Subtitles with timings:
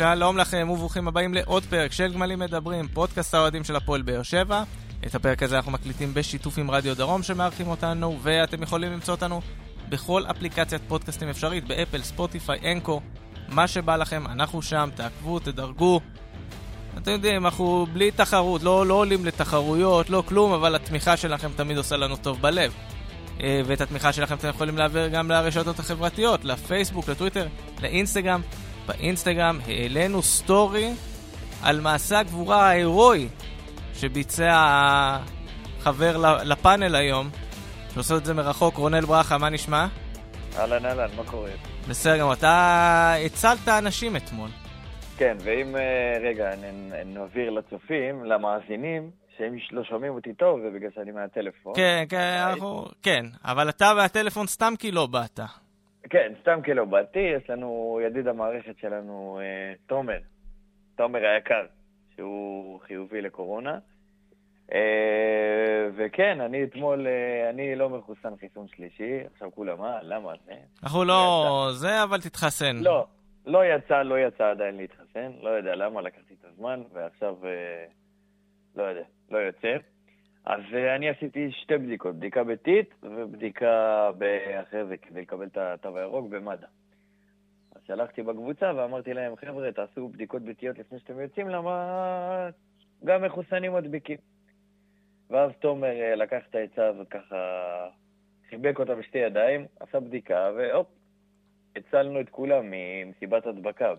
[0.00, 4.62] שלום לכם וברוכים הבאים לעוד פרק של גמלים מדברים, פודקאסט האוהדים של הפועל באר שבע.
[5.06, 9.40] את הפרק הזה אנחנו מקליטים בשיתוף עם רדיו דרום שמארחים אותנו, ואתם יכולים למצוא אותנו
[9.88, 13.00] בכל אפליקציית פודקאסטים אפשרית, באפל, ספוטיפיי, אנקו,
[13.48, 16.00] מה שבא לכם, אנחנו שם, תעקבו, תדרגו.
[16.98, 21.76] אתם יודעים, אנחנו בלי תחרות, לא, לא עולים לתחרויות, לא כלום, אבל התמיכה שלכם תמיד
[21.76, 22.74] עושה לנו טוב בלב.
[23.40, 27.46] אה, ואת התמיכה שלכם אתם יכולים להעביר גם לרשתות החברתיות, לפייסבוק, לטוויטר,
[27.82, 28.40] לאינסטגרם.
[28.86, 30.92] באינסטגרם העלינו סטורי
[31.62, 33.28] על מעשה הגבורה ההירואי
[33.94, 35.18] שביצע
[35.80, 37.30] חבר לפאנל היום,
[37.94, 39.86] שעושה את זה מרחוק, רונל ברכה, מה נשמע?
[40.58, 41.50] אהלן אהלן, מה קורה?
[41.88, 44.50] בסדר גמור, אתה הצלת אנשים אתמול.
[45.16, 46.50] כן, ואם, אה, רגע,
[47.06, 51.72] נעביר לצופים, למאזינים, שאם לא שומעים אותי טוב, זה בגלל שאני מהטלפון.
[51.76, 55.40] כן, כן, אנחנו, כן, אבל אתה והטלפון סתם כי לא באת.
[56.10, 60.18] כן, סתם לא באתי, יש לנו ידיד המערכת שלנו, אה, תומר,
[60.96, 61.66] תומר היקר,
[62.14, 63.78] שהוא חיובי לקורונה.
[64.72, 70.52] אה, וכן, אני אתמול, אה, אני לא מחוסן חיסון שלישי, עכשיו כולם, מה, למה זה?
[70.82, 72.76] אנחנו לא זה, אבל תתחסן.
[72.76, 73.06] לא,
[73.46, 77.34] לא יצא, לא יצא עדיין להתחסן, לא יודע למה, לקחתי את הזמן, ועכשיו,
[78.76, 79.76] לא יודע, לא יוצא.
[80.44, 80.60] אז
[80.96, 84.10] אני עשיתי שתי בדיקות, בדיקה ביתית ובדיקה
[84.62, 86.66] אחרי זה כדי לקבל את התו הירוק במד"א.
[87.74, 92.50] אז שלחתי בקבוצה ואמרתי להם, חבר'ה, תעשו בדיקות ביתיות לפני שאתם יוצאים, למה
[93.04, 94.18] גם מחוסנים מדביקים.
[95.30, 97.36] ואז תומר אה, לקח את העצה הזאת ככה,
[98.50, 100.86] חיבק אותה בשתי ידיים, עשה בדיקה, והופ,
[101.76, 103.94] הצלנו את כולם ממסיבת הדבקה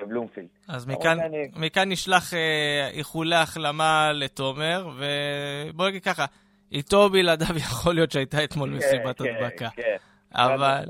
[0.00, 0.48] בבלומפילד.
[0.68, 1.48] אז מכאן, אני...
[1.56, 6.24] מכאן נשלח אה, איחולי החלמה לתומר, ובוא נגיד ככה,
[6.72, 9.68] איתו בלעדיו יכול להיות שהייתה אתמול כן, מסיבת כן, הדבקה.
[9.76, 9.96] כן,
[10.32, 10.84] אבל...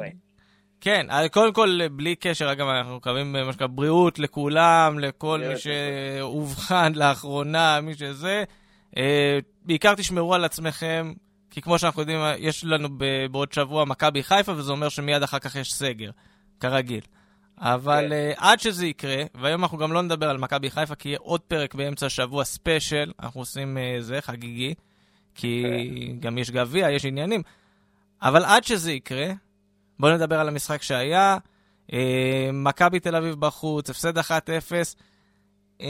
[0.81, 6.93] כן, קודם כל, בלי קשר, אגב, אנחנו מקווים מה שנקרא בריאות לכולם, לכל מי שאובחן
[7.01, 8.45] לאחרונה, מי שזה.
[8.97, 11.13] אה, בעיקר תשמרו על עצמכם,
[11.51, 12.89] כי כמו שאנחנו יודעים, יש לנו
[13.31, 16.11] בעוד שבוע מכבי חיפה, וזה אומר שמיד אחר כך יש סגר,
[16.61, 17.01] כרגיל.
[17.63, 18.33] אבל כן.
[18.33, 21.41] uh, עד שזה יקרה, והיום אנחנו גם לא נדבר על מכבי חיפה, כי יהיה עוד
[21.41, 24.75] פרק באמצע השבוע ספיישל, אנחנו עושים uh, זה, חגיגי,
[25.35, 25.65] כי
[26.13, 26.21] כן.
[26.21, 27.43] גם יש גביע, יש עניינים.
[28.23, 29.27] אבל עד שזה יקרה,
[30.01, 31.37] בואו נדבר על המשחק שהיה.
[31.91, 31.95] Uh,
[32.53, 34.23] מכבי תל אביב בחוץ, הפסד 1-0.
[35.79, 35.85] Uh,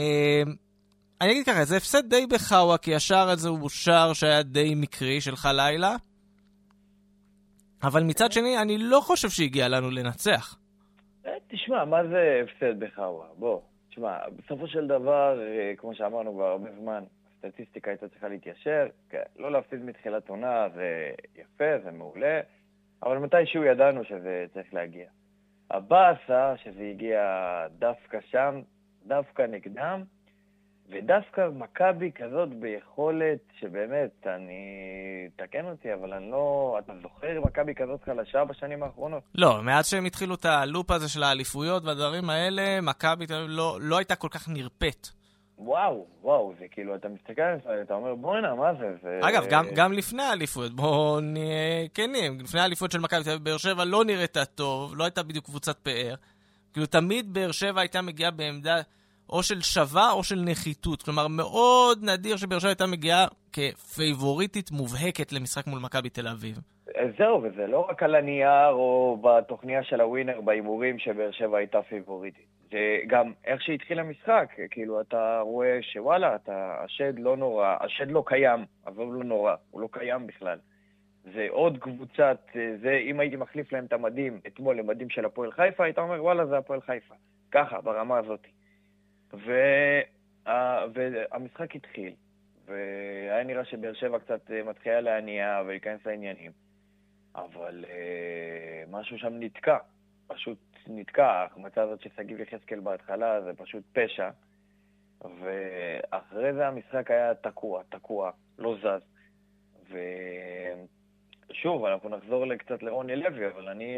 [1.21, 5.21] אני אגיד ככה, זה הפסד די בחאווה, כי השער הזה הוא שער שהיה די מקרי
[5.21, 5.95] של חלילה.
[7.83, 10.55] אבל מצד שני, אני לא חושב שהגיע לנו לנצח.
[11.25, 13.27] אה, תשמע, מה זה הפסד בחאווה?
[13.37, 17.03] בוא, תשמע, בסופו של דבר, אה, כמו שאמרנו כבר הרבה זמן,
[17.35, 18.87] הסטטיסטיקה הייתה צריכה להתיישר.
[19.09, 22.41] כן, לא להפסיד מתחילת עונה זה יפה, זה מעולה,
[23.03, 25.09] אבל מתישהו ידענו שזה צריך להגיע.
[25.71, 27.21] הבאסה שזה הגיע
[27.79, 28.61] דווקא שם,
[29.05, 30.03] דווקא נגדם,
[30.89, 34.63] ודווקא מכבי כזאת ביכולת שבאמת, אני...
[35.35, 36.77] תקן אותי, אבל אני לא...
[36.85, 39.23] אתה זוכר מכבי כזאת חלשה בשנים האחרונות?
[39.35, 44.15] לא, מאז שהם התחילו את הלופ הזה של האליפויות והדברים האלה, מכבי לא, לא הייתה
[44.15, 45.07] כל כך נרפאת.
[45.57, 48.95] וואו, וואו, זה כאילו, אתה מסתכל על זה, אתה אומר, בואנה, מה זה?
[49.03, 49.19] זה...
[49.23, 53.57] אגב, גם, גם לפני האליפויות, בואו נהיה כנים, לפני האליפויות של מכבי תל אביב, באר
[53.57, 56.15] שבע לא נראתה טוב, לא הייתה בדיוק קבוצת פאר.
[56.73, 58.81] כאילו, תמיד באר שבע הייתה מגיעה בעמדה...
[59.33, 61.03] או של שווה או של נחיתות.
[61.03, 66.55] כלומר, מאוד נדיר שבאר שבע הייתה מגיעה כפייבוריטית מובהקת למשחק מול מכבי תל אביב.
[67.17, 72.45] זהו, וזה לא רק על הנייר או בתוכניה של הווינר בהימורים שבאר שבע הייתה פייבוריטית.
[72.71, 78.23] זה גם איך שהתחיל המשחק, כאילו, אתה רואה שוואלה, אתה, השד לא נורא, השד לא
[78.25, 80.57] קיים, אבל הוא לא נורא, הוא לא קיים בכלל.
[81.23, 82.37] זה עוד קבוצת,
[82.81, 86.45] זה, אם הייתי מחליף להם את המדים אתמול למדים של הפועל חיפה, היית אומר, וואלה,
[86.45, 87.15] זה הפועל חיפה.
[87.51, 88.47] ככה, ברמה הזאת.
[89.33, 92.13] וה, והמשחק התחיל,
[92.65, 96.51] והיה נראה שבאר שבע קצת אה, מתחילה להניע ולהיכנס לעניינים,
[97.35, 99.77] אבל אה, משהו שם נתקע,
[100.27, 100.57] פשוט
[100.87, 101.25] נתקע.
[101.25, 104.29] ההחמצה הזאת של שגיב יחזקאל בהתחלה זה פשוט פשע,
[105.21, 109.03] ואחרי זה המשחק היה תקוע, תקוע, לא זז.
[111.49, 113.95] ושוב, אנחנו נחזור קצת לרוני לוי, אבל אני,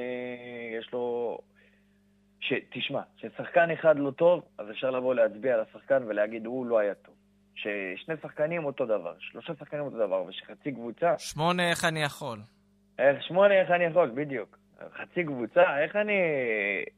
[0.79, 1.37] יש לו
[2.47, 6.93] שתשמע, כששחקן אחד לא טוב, אז אפשר לבוא להצביע על השחקן ולהגיד, הוא לא היה
[6.93, 7.15] טוב.
[7.55, 11.17] ששני שחקנים אותו דבר, שלושה שחקנים אותו דבר, ושחצי קבוצה...
[11.17, 12.39] שמונה, איך אני יכול?
[12.99, 14.57] איך, שמונה, איך אני יכול, בדיוק.
[14.93, 16.13] חצי קבוצה, איך אני,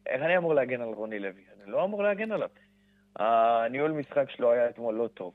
[0.06, 1.42] איך אני אמור להגן על רוני לוי?
[1.64, 2.50] אני לא אמור להגן עליו.
[3.16, 5.34] הניהול משחק שלו היה אתמול לא טוב.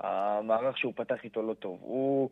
[0.00, 1.78] המערך שהוא פתח איתו לא טוב.
[1.82, 2.30] הוא,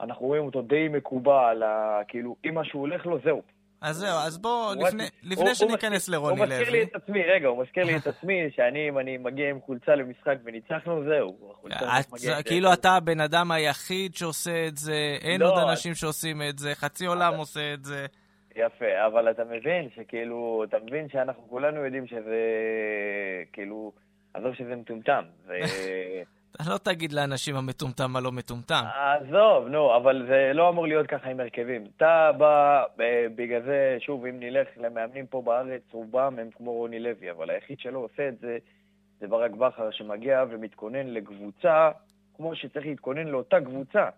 [0.00, 2.00] אנחנו רואים אותו די מקובע על ה...
[2.08, 3.42] כאילו, אם משהו הולך לו, זהו.
[3.84, 6.46] אז זהו, אז בוא, לפני, לפני שניכנס לרוני לוי.
[6.46, 9.50] הוא מזכיר לי את עצמי, רגע, הוא מזכיר לי את עצמי, שאני, אם אני מגיע
[9.50, 11.54] עם חולצה למשחק וניצחנו, זהו.
[12.44, 16.74] כאילו אתה הבן אדם היחיד שעושה את זה, אין לא, עוד אנשים שעושים את זה,
[16.74, 18.06] חצי עולם עושה את זה.
[18.56, 22.40] יפה, אבל אתה מבין שכאילו, אתה מבין שאנחנו כולנו יודעים שזה,
[23.52, 23.92] כאילו,
[24.34, 25.24] עזוב שזה מטומטם.
[26.56, 28.84] אתה לא תגיד לאנשים המטומטם מה לא מטומטם.
[28.94, 31.84] עזוב, נו, אבל זה לא אמור להיות ככה עם הרכבים.
[31.96, 32.84] אתה בא,
[33.36, 37.78] בגלל זה, שוב, אם נלך למאמנים פה בארץ, רובם הם כמו רוני לוי, אבל היחיד
[37.80, 38.58] שלא עושה את זה,
[39.20, 41.90] זה ברק בכר שמגיע ומתכונן לקבוצה,
[42.36, 44.08] כמו שצריך להתכונן לאותה קבוצה.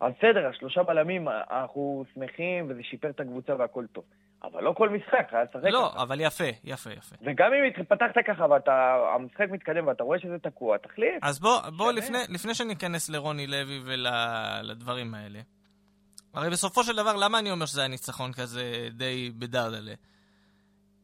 [0.00, 4.04] אז בסדר, השלושה בלמים, אנחנו שמחים, וזה שיפר את הקבוצה והכל טוב.
[4.42, 5.96] אבל לא כל משחק, היה לשחק לא, ככה.
[5.98, 7.16] לא, אבל יפה, יפה, יפה.
[7.22, 11.14] וגם אם פתחת ככה והמשחק מתקדם ואתה רואה שזה תקוע, תחליט.
[11.22, 15.40] אז בוא, בוא לפני, לפני שניכנס לרוני לוי ולדברים האלה,
[16.34, 19.94] הרי בסופו של דבר, למה אני אומר שזה היה ניצחון כזה די בדרדלה?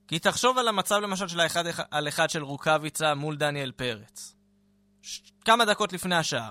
[0.08, 4.36] כי תחשוב על המצב למשל של האחד על אחד של רוקאביצה מול דניאל פרץ.
[5.02, 5.20] ש...
[5.44, 6.50] כמה דקות לפני השער.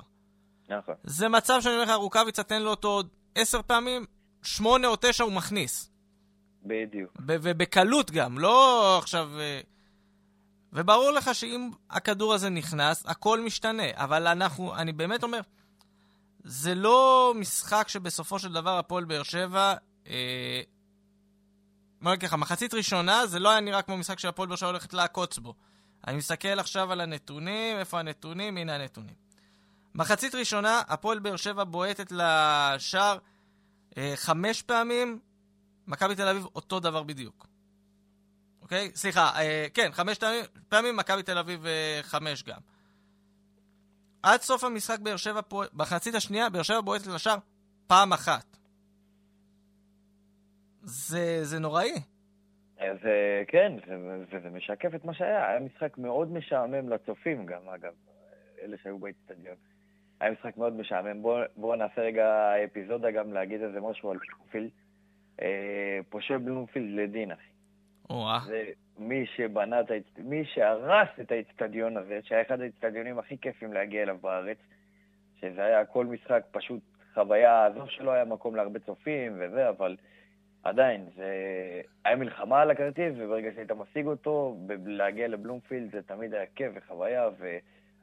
[0.69, 0.95] נכון.
[1.03, 4.05] זה מצב שאני אומר לך, רוקאביצה תן לו אותו עוד עשר פעמים,
[4.43, 5.94] שמונה או תשע הוא מכניס.
[6.65, 7.12] בדיוק.
[7.19, 9.39] ובקלות גם, לא עכשיו...
[9.39, 9.62] אה,
[10.73, 13.83] וברור לך שאם הכדור הזה נכנס, הכל משתנה.
[13.94, 15.39] אבל אנחנו, אני באמת אומר,
[16.44, 19.73] זה לא משחק שבסופו של דבר הפועל באר שבע...
[20.07, 20.62] אה,
[22.01, 25.38] נגיד ככה, מחצית ראשונה זה לא היה נראה כמו משחק שהפועל באר שבע הולכת לעקוץ
[25.38, 25.53] בו.
[26.07, 28.57] אני מסתכל עכשיו על הנתונים, איפה הנתונים?
[28.57, 29.15] הנה הנתונים.
[29.95, 33.17] מחצית ראשונה, הפועל באר שבע בועטת לשער
[33.97, 35.19] אה, חמש פעמים,
[35.87, 37.47] מכבי תל אביב אותו דבר בדיוק.
[38.61, 38.91] אוקיי?
[38.95, 40.17] סליחה, אה, כן, חמש
[40.69, 42.59] פעמים, מכבי תל אביב אה, חמש גם.
[44.23, 47.37] עד סוף המשחק באר שבע, פה, בחצית השנייה, באר שבע בועטת לשער
[47.87, 48.57] פעם אחת.
[50.81, 51.91] זה, זה נוראי.
[52.81, 52.93] אה,
[53.47, 53.73] כן,
[54.31, 55.49] וזה משקף את מה שהיה.
[55.49, 57.93] היה משחק מאוד משעמם לצופים גם, אגב,
[58.61, 59.55] אלה שהיו באצטדיון.
[60.19, 61.21] היה משחק מאוד משעמם.
[61.21, 64.17] בואו בוא נעשה רגע אפיזודה גם להגיד איזה משהו על
[64.51, 64.69] פילד.
[65.41, 67.49] אה, פושה בלומפילד לדין, אחי.
[68.47, 68.63] זה
[68.97, 74.03] מי שבנה את האצטדיון, מי שהרס את האצטדיון הזה, שהיה אחד האצטדיונים הכי כיפים להגיע
[74.03, 74.57] אליו בארץ,
[75.41, 76.81] שזה היה כל משחק פשוט
[77.13, 79.95] חוויה, עזוב שלא היה מקום להרבה צופים וזה, אבל
[80.63, 81.31] עדיין, זה
[82.05, 87.29] היה מלחמה על הכרטיס, וברגע שהיית משיג אותו, להגיע לבלומפילד זה תמיד היה כיף וחוויה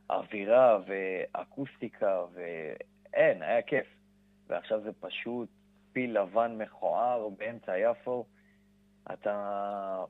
[0.08, 3.86] ואווירה ואקוסטיקה, ואין, היה כיף.
[4.48, 5.48] ועכשיו זה פשוט
[5.92, 8.26] פיל לבן מכוער באמצע יפו,
[9.12, 10.04] אתה,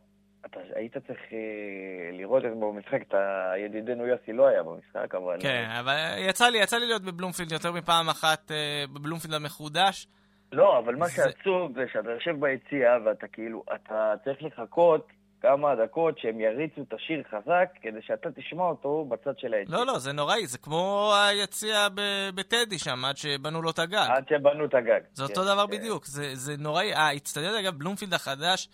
[0.46, 5.37] אתה היית צריך אה, לראות את זה במשחק, אתה, ידידנו יוסי לא היה במשחק, אבל...
[5.40, 10.06] כן, אבל יצא לי, יצא לי להיות בבלומפילד יותר מפעם אחת, אה, בבלומפילד המחודש.
[10.52, 11.12] לא, אבל מה זה...
[11.12, 15.06] שעצוב זה שאתה יושב ביציאה ואתה כאילו, אתה צריך לחכות
[15.42, 19.78] כמה דקות שהם יריצו את השיר חזק, כדי שאתה תשמע אותו בצד של היציאה.
[19.78, 21.88] לא, לא, זה נוראי, זה כמו היציאה
[22.34, 24.06] בטדי שם, עד שבנו לו את הגג.
[24.08, 25.00] עד שבנו את הגג.
[25.12, 25.72] זה אותו כן, דבר כן.
[25.72, 26.94] בדיוק, זה, זה נוראי.
[26.94, 28.68] האיצטדיון, אגב, בלומפילד החדש,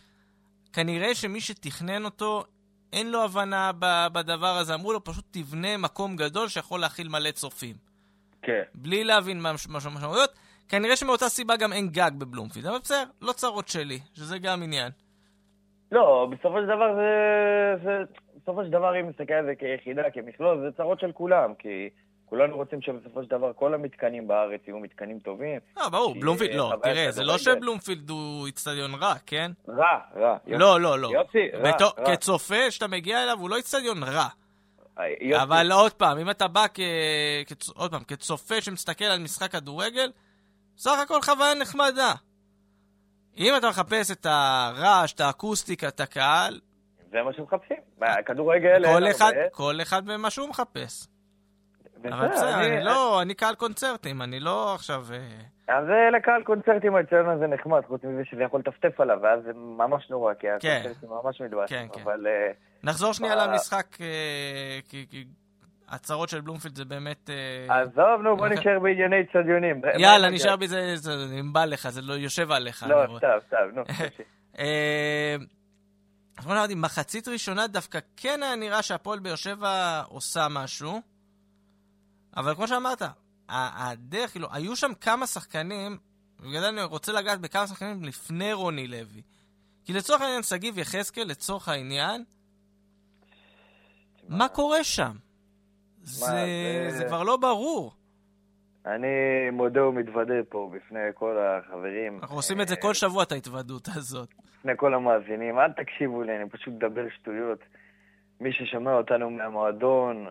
[0.73, 2.45] כנראה שמי שתכנן אותו,
[2.93, 3.71] אין לו הבנה
[4.13, 4.75] בדבר הזה.
[4.75, 7.77] אמרו לו, פשוט תבנה מקום גדול שיכול להכיל מלא צופים.
[8.43, 8.63] כן.
[8.75, 10.31] בלי להבין מה המשמעויות.
[10.69, 14.93] כנראה שמאותה סיבה גם אין גג בבלומפילד, אבל בסדר, לא צרות שלי, שזה גם עניין.
[15.93, 17.11] לא, בסופו של דבר זה...
[17.85, 18.03] זה
[18.43, 21.89] בסופו של דבר, אם נסתכל על זה כיחידה, כמכלול, זה צרות של כולם, כי
[22.25, 25.61] כולנו רוצים שבסופו של דבר כל המתקנים בארץ יהיו מתקנים טובים.
[25.79, 29.51] אה, ברור, בלומפילד, לא, תראה, זה לא שבלומפילד הוא איצטדיון רע, כן?
[29.69, 30.37] רע, רע.
[30.47, 31.09] לא, לא, לא.
[31.13, 32.17] יופי, רע, רע.
[32.17, 34.29] כצופה, שאתה מגיע אליו, הוא לא איצטדיון רע.
[35.21, 35.43] יופי.
[35.43, 36.81] אבל עוד פעם, אם אתה בא כ...
[37.77, 40.11] עוד פעם, כצופה שמסתכל על משחק כדורגל,
[40.77, 42.13] סך הכל חוויה נחמדה.
[43.39, 46.61] אם אתה מחפש את הרעש, את האקוסטיקה, את הקהל...
[47.11, 47.77] זה מה שמחפשים.
[48.27, 48.85] כדורגל...
[48.95, 51.07] כל אחד, כל אחד במה שהוא מחפש.
[52.05, 55.05] אבל בסדר, אני לא, אני קהל קונצרטים, אני לא עכשיו...
[55.13, 55.85] אה, אז
[56.17, 60.35] לקהל קונצרטים האצטדיון הזה נחמד, חוץ מזה שזה יכול לטפטף עליו, ואז זה ממש נורא,
[60.35, 60.79] כי כן.
[60.81, 61.79] הקונצרטים ממש מתבאסים.
[61.79, 62.01] כן, כן.
[62.01, 62.27] אבל...
[62.27, 62.53] אה,
[62.83, 63.87] נחזור שנייה למשחק,
[65.89, 67.31] כי הצהרות של בלומפילד זה באמת...
[67.31, 69.83] אה, עזוב, נו, בוא נשאר בענייני אצטדיונים.
[69.99, 70.95] יאללה, נשאר בזה,
[71.41, 72.87] אם בא לך, זה לא יושב עליך.
[72.89, 73.83] לא, סתם, סתם, נו.
[74.59, 75.37] אה,
[76.39, 81.01] אז בוא נגיד, מחצית ראשונה דווקא כן היה נראה שהפועל באר שבע עושה משהו,
[82.37, 83.03] אבל כמו שאמרת,
[83.49, 85.99] הדרך, כאילו, היו שם כמה שחקנים,
[86.41, 89.23] בגלל אני רוצה לגעת בכמה שחקנים לפני רוני לוי.
[89.85, 92.25] כי לצורך העניין, שגיב יחזקאל, לצורך העניין,
[94.29, 95.13] מה קורה שם?
[96.09, 96.99] זה, זה...
[96.99, 97.93] זה כבר לא ברור.
[98.87, 99.07] אני
[99.53, 102.19] מודה ומתוודה פה בפני כל החברים.
[102.23, 104.29] אנחנו עושים את זה כל שבוע, את ההתוודות הזאת.
[104.59, 107.59] בפני כל המאזינים, אל תקשיבו לי, אני פשוט מדבר שטויות.
[108.41, 110.27] מי ששומע אותנו מהמועדון,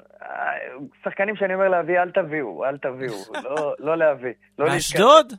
[1.04, 4.34] שחקנים שאני אומר להביא, אל תביאו, אל תביאו, לא, לא להביא.
[4.60, 5.34] לא באשדוד?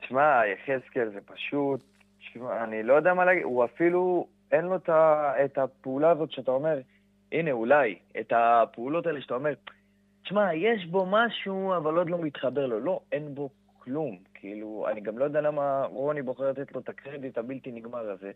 [0.00, 1.84] תשמע, יחזקאל זה פשוט,
[2.18, 4.76] תשמע, אני לא יודע מה להגיד, הוא אפילו, אין לו
[5.44, 6.78] את הפעולה הזאת שאתה אומר,
[7.32, 9.50] הנה, אולי, את הפעולות האלה שאתה אומר,
[10.24, 12.80] תשמע, יש בו משהו, אבל עוד לא מתחבר לו.
[12.80, 14.18] לא, אין בו כלום.
[14.34, 18.30] כאילו, אני גם לא יודע למה רוני בוחר לתת לו את הקרדיט הבלתי נגמר הזה.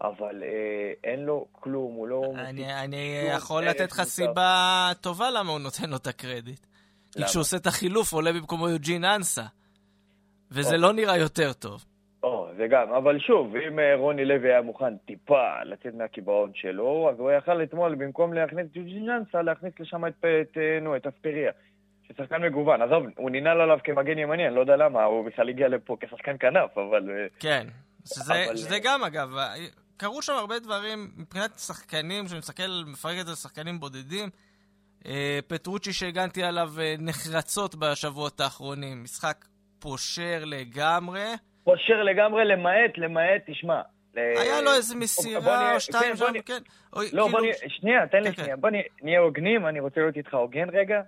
[0.00, 2.22] אבל אה, אין לו כלום, הוא לא...
[2.36, 6.66] אני, אני יכול לתת לך סיבה טובה למה הוא נותן לו את הקרדיט.
[7.12, 9.44] כי כשהוא עושה את החילוף, עולה במקומו יוג'ין אנסה.
[10.50, 10.80] וזה או.
[10.80, 11.84] לא נראה יותר טוב.
[12.58, 17.20] זה גם, אבל שוב, אם אה, רוני לוי היה מוכן טיפה לצאת מהקיבעון שלו, אז
[17.20, 18.66] הוא יכל אתמול, במקום להכניס
[19.08, 21.52] אנסה, להכניס לשם את, את, אה, נו, את אספריה.
[22.08, 22.82] ששחקן מגוון.
[22.82, 26.36] עזוב, הוא ננעל עליו כמגן ימני, אני לא יודע למה, הוא בכלל הגיע לפה כשחקן
[26.40, 27.02] כנף, אבל...
[27.40, 27.66] כן,
[28.04, 28.56] שזה, אבל...
[28.56, 29.28] שזה גם אגב,
[29.96, 34.28] קרו שם הרבה דברים, מבחינת שחקנים, כשאני מסתכל, מפרק את זה לשחקנים בודדים,
[35.06, 39.44] אה, פטרוצ'י שהגנתי עליו אה, נחרצות בשבועות האחרונים, משחק
[39.78, 41.24] פושר לגמרי.
[41.68, 43.80] פושר לגמרי, למעט, למעט, תשמע.
[44.14, 46.62] היה לו איזה מסירה או שתיים שם, כן.
[47.12, 48.56] לא, בוא נהיה, שנייה, תן לי כן, שנייה.
[48.56, 48.60] כן.
[48.60, 48.70] בוא
[49.02, 51.02] נהיה הוגנים, אני רוצה להיות איתך הוגן רגע.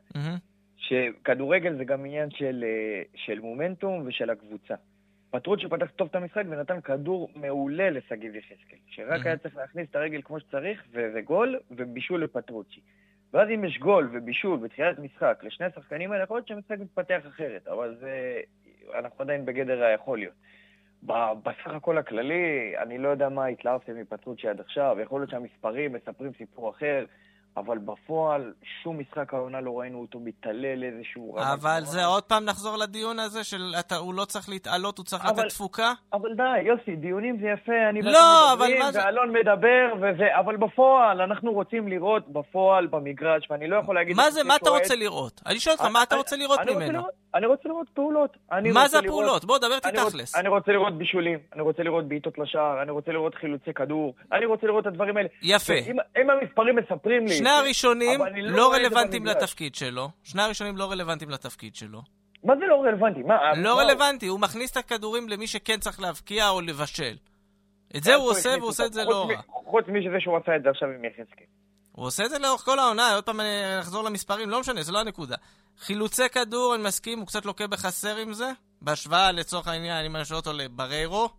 [0.76, 4.74] שכדורגל זה גם עניין של, אה, של מומנטום ושל הקבוצה.
[5.30, 9.96] פטרוצ'י פתח טוב את המשחק ונתן כדור מעולה לשגיב יחזקאל, שרק היה צריך להכניס את
[9.96, 12.80] הרגל כמו שצריך, וזה גול, ובישול לפטרוצ'י.
[13.32, 17.68] ואז אם יש גול ובישול בתחילת משחק לשני השחקנים האלה, יכול להיות שהמשחק מתפתח אחרת,
[17.68, 18.40] אבל זה...
[18.98, 20.34] אנחנו עדיין בגדר היכול להיות.
[21.42, 26.32] בסך הכל הכללי, אני לא יודע מה התלהבתם מפטרוצ'י עד עכשיו, יכול להיות שהמספרים מספרים
[26.38, 27.04] סיפור אחר.
[27.56, 31.46] אבל בפועל, שום משחק העונה לא ראינו אותו מתעלל איזשהו רמת...
[31.52, 35.24] אבל זה עוד פעם נחזור לדיון הזה של אתה, הוא לא צריך להתעלות, הוא צריך
[35.24, 35.92] אבל, לתת תפוקה?
[36.12, 38.98] אבל די, יוסי, דיונים זה יפה, אני לא, אבל מה זה...
[38.98, 44.16] ואלון מדבר, וזה, אבל בפועל, אנחנו רוצים לראות בפועל במגרש, ואני לא יכול להגיד...
[44.16, 45.40] מה זה, מה אתה רוצה לראות?
[45.46, 47.02] אני שואל אותך, מה אתה רוצה לראות ממנו?
[47.34, 48.36] אני רוצה לראות פעולות.
[48.74, 49.44] מה זה הפעולות?
[49.44, 50.36] בוא, דבר איתי תכלס.
[50.36, 54.46] אני רוצה לראות בישולים, אני רוצה לראות בעיטות לשער, אני רוצה לראות חילוצי כדור, אני
[54.46, 55.28] רוצה לראות את הדברים האלה.
[55.42, 55.74] יפה.
[56.22, 57.32] אם המספרים מספרים לי...
[57.34, 60.08] שני הראשונים לא, לא רלוונטיים לתפקיד שלו.
[60.24, 62.00] שני הראשונים לא רלוונטיים לתפקיד שלו.
[62.44, 63.22] מה זה לא רלוונטי?
[63.22, 63.54] מה?
[63.56, 67.16] לא רלוונטי, הוא מכניס את הכדורים למי שכן צריך להבקיע או לבשל.
[67.96, 69.40] את זה הוא עושה, והוא עושה את זה לא רע.
[69.46, 71.46] חוץ מזה שהוא עשה את זה עכשיו עם יחזקאל.
[72.00, 73.40] הוא עושה את זה לאורך כל העונה, עוד פעם
[73.80, 75.36] נחזור למספרים, לא משנה, זה לא הנקודה.
[75.80, 78.52] חילוצי כדור, אני מסכים, הוא קצת לוקה בחסר עם זה,
[78.82, 81.20] בהשוואה לצורך העניין, אם אני שואל אותו לבריירו.
[81.20, 81.30] הוא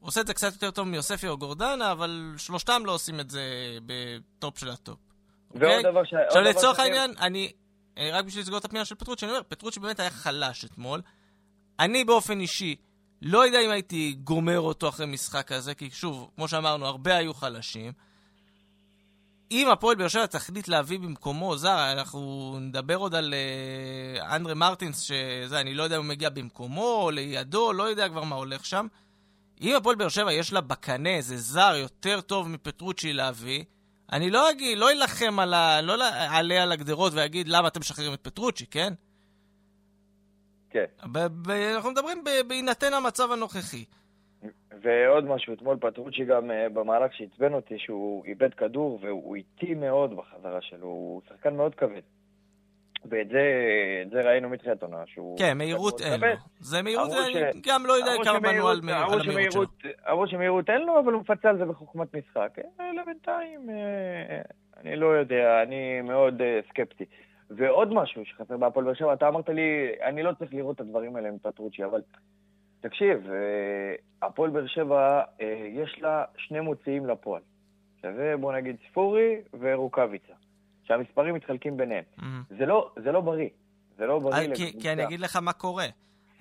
[0.00, 3.42] עושה את זה קצת יותר טוב מיוספי או גורדנה, אבל שלושתם לא עושים את זה
[3.86, 4.98] בטופ של הטופ.
[5.50, 5.82] ועוד אוקיי?
[5.82, 6.14] דבר ש...
[6.26, 7.52] עכשיו לצורך העניין, אני,
[7.98, 11.02] אה, רק בשביל לסגור את הפינה של פטרוצ'י, אני אומר, פטרוצ'י באמת היה חלש אתמול.
[11.80, 12.76] אני באופן אישי
[13.22, 17.34] לא יודע אם הייתי גומר אותו אחרי משחק כזה, כי שוב, כמו שאמרנו, הרבה היו
[17.34, 17.92] חלשים.
[19.50, 25.00] אם הפועל באר שבע תחליט להביא במקומו זר, אנחנו נדבר עוד על uh, אנדרה מרטינס,
[25.00, 28.64] שזה, אני לא יודע אם הוא מגיע במקומו או לידו, לא יודע כבר מה הולך
[28.64, 28.86] שם.
[29.60, 33.64] אם הפועל באר שבע יש לה בקנה איזה זר יותר טוב מפטרוצ'י להביא,
[34.12, 35.80] אני לא אגיד, לא אלחם על ה...
[35.80, 38.94] לא אעלה על הגדרות ואגיד למה אתם משחררים את פטרוצ'י, כן?
[40.70, 40.84] כן.
[41.74, 43.84] אנחנו מדברים בהינתן המצב הנוכחי.
[44.82, 50.16] ועוד משהו, אתמול פטרוצ'י גם uh, במהלך שעצבן אותי, שהוא איבד כדור והוא איטי מאוד
[50.16, 52.00] בחזרה שלו, הוא שחקן מאוד כבד.
[53.10, 53.42] ואת זה,
[54.12, 55.38] זה ראינו מתחילת עונה, שהוא...
[55.38, 56.26] כן, מהירות אין לו.
[56.60, 57.36] זה מהירות, ש...
[57.66, 59.62] גם לא יודע כמה בנו על המהירות שלו.
[60.10, 62.58] אמרו שמהירות אין לו, אבל הוא מפצה על זה בחוכמת משחק.
[62.80, 64.40] אה, לבינתיים, אה,
[64.80, 67.04] אני לא יודע, אני מאוד סקפטי.
[67.50, 71.16] ועוד משהו שחסר בהפועל באר שבע, אתה אמרת לי, אני לא צריך לראות את הדברים
[71.16, 72.00] האלה עם פטרוצ'י, אבל
[72.88, 77.42] תקשיב, אה, הפועל באר שבע, אה, יש לה שני מוציאים לפועל.
[78.02, 80.32] שזה, בוא נגיד, ספורי ורוקאביצה.
[80.84, 82.04] שהמספרים מתחלקים ביניהם.
[82.18, 82.54] Mm-hmm.
[82.58, 83.48] זה, לא, זה לא בריא.
[83.96, 84.54] זה לא בריא.
[84.54, 85.86] כי, כי אני אגיד לך מה קורה.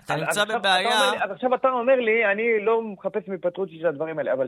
[0.06, 0.90] אתה נמצא עכשיו, בבעיה...
[0.90, 4.48] אתה לי, אז עכשיו אתה אומר לי, אני לא מחפש מפטרוצ'י של הדברים האלה, אבל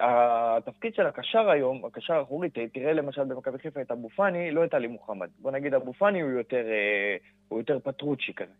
[0.00, 4.74] התפקיד של הקשר היום, הקשר האחורי, תראה למשל במכבי חיפה את אבו פאני, לא את
[4.74, 5.28] עלי מוחמד.
[5.38, 7.16] בוא נגיד אבו פאני הוא יותר, אה,
[7.48, 8.52] הוא יותר פטרוצ'י כזה.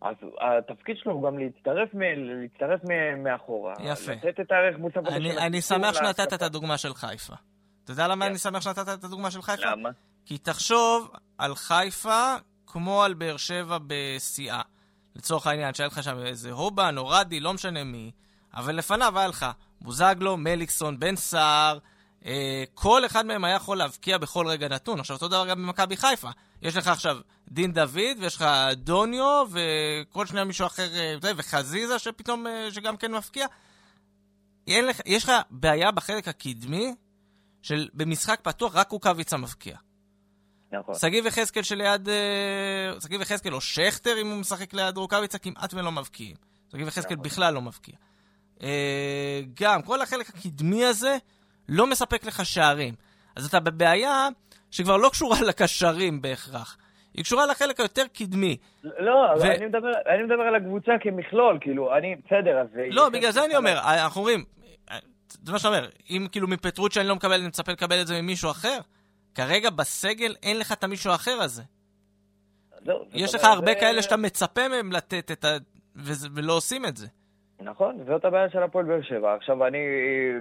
[0.00, 3.74] אז התפקיד שלו הוא גם להצטרף, מ, להצטרף מ, מאחורה.
[3.80, 4.12] יפה.
[4.12, 7.34] לתת את הערך מוסף הזה אני, אני שמח שנתת את הדוגמה של חיפה.
[7.84, 8.30] אתה יודע למה כן.
[8.30, 9.70] אני שמח שנתת את הדוגמה של חיפה?
[9.70, 9.90] למה?
[10.24, 12.34] כי תחשוב על חיפה
[12.66, 14.62] כמו על באר שבע בשיאה.
[15.16, 18.10] לצורך העניין, שהיה לך שם איזה הובן או רדי, לא משנה מי,
[18.54, 19.46] אבל לפניו היה לך
[19.80, 21.78] בוזגלו, מליקסון, בן סער,
[22.26, 25.00] אה, כל אחד מהם היה יכול להבקיע בכל רגע נתון.
[25.00, 26.28] עכשיו, אותו דבר גם במכבי חיפה.
[26.62, 28.44] יש לך עכשיו דין דוד, ויש לך
[28.76, 33.46] דוניו, וכל שנייה מישהו אחר, אה, וחזיזה שפתאום, אה, שגם כן מפקיע.
[34.68, 36.94] לך, יש לך בעיה בחלק הקדמי,
[37.62, 39.76] של במשחק פתוח רק קוקאביצה מבקיע.
[40.72, 40.94] נכון.
[40.94, 42.08] שגיב יחזקאל שליד...
[43.02, 46.36] שגיב יחזקאל או שכטר, אם הוא משחק ליד רוקאביצה, כמעט ולא מבקיעים.
[46.72, 47.24] שגיב יחזקאל נכון.
[47.24, 47.94] בכלל לא מבקיע.
[49.54, 51.16] גם, כל החלק הקדמי הזה,
[51.68, 52.94] לא מספק לך שערים.
[53.36, 54.28] אז אתה בבעיה
[54.70, 56.78] שכבר לא קשורה לקשרים בהכרח.
[57.14, 58.56] היא קשורה לחלק היותר קדמי.
[58.84, 59.42] לא, ו...
[59.42, 62.66] אני, מדבר, אני מדבר על הקבוצה כמכלול, כאילו, אני, בסדר, אז...
[62.90, 64.44] לא, בגלל זה אני אומר, אנחנו אומרים,
[65.44, 68.22] זה מה שאתה אומר, אם כאילו מפטרות שאני לא מקבל, אני מצפה לקבל את זה
[68.22, 68.78] ממישהו אחר,
[69.34, 71.62] כרגע בסגל אין לך את המישהו האחר הזה.
[72.86, 73.80] לא, יש לך הרבה זה...
[73.80, 75.56] כאלה שאתה מצפה מהם לתת את ה...
[76.34, 77.06] ולא עושים את זה.
[77.60, 79.34] נכון, זאת הבעיה של הפועל באר שבע.
[79.34, 79.78] עכשיו, אני,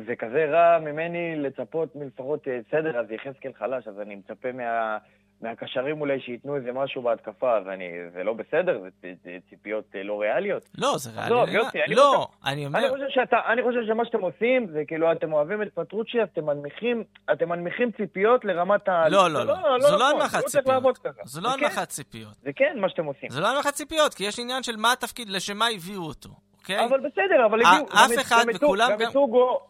[0.08, 4.98] זה כזה רע ממני לצפות מלפחות אה, סדר, אז יחזקאל חלש, אז אני מצפה מה,
[5.42, 10.22] מהקשרים אולי שייתנו איזה משהו בהתקפה, ואני, זה לא בסדר, זה, זה ציפיות אה, לא
[10.22, 10.70] ריאליות.
[10.78, 11.30] לא, זה ריאלי.
[11.30, 12.80] לא, יוסי, אני לא, חושב, אני אומר...
[12.80, 16.46] אני חושב, שאתה, אני חושב שמה שאתם עושים, זה כאילו, אתם אוהבים את פטרוצ'י, אתם
[16.46, 19.10] מנמיכים, אתם מנמיכים ציפיות לרמת ה...
[19.10, 19.54] לא, לא, לא.
[19.64, 20.98] לא, זו לא הנמכת ציפיות.
[21.24, 22.34] זו לא הנמכת ציפיות.
[22.44, 23.30] זה כן מה שאתם עושים.
[23.30, 26.47] זה לא הנמכת ציפיות, כי יש עניין של מה התפקיד, לשם מה הביאו אותו.
[26.70, 26.86] אוקיי?
[26.86, 27.86] אבל בסדר, אבל הביאו...
[27.94, 29.00] אף אחד וכולם גם...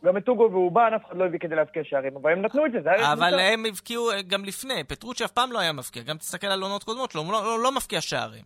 [0.04, 2.72] גם את טוגו ואובן, אף אחד לא הביא כדי להבקיע שערים, אבל הם נתנו את
[2.72, 3.13] זה, זה היה...
[3.13, 6.62] אבל הם הבקיעו אה, גם לפני, פטרוצ'י אף פעם לא היה מבקיע, גם תסתכל על
[6.62, 8.44] עונות קודמות שלו, הוא לא, לא, לא מפקיע שערים.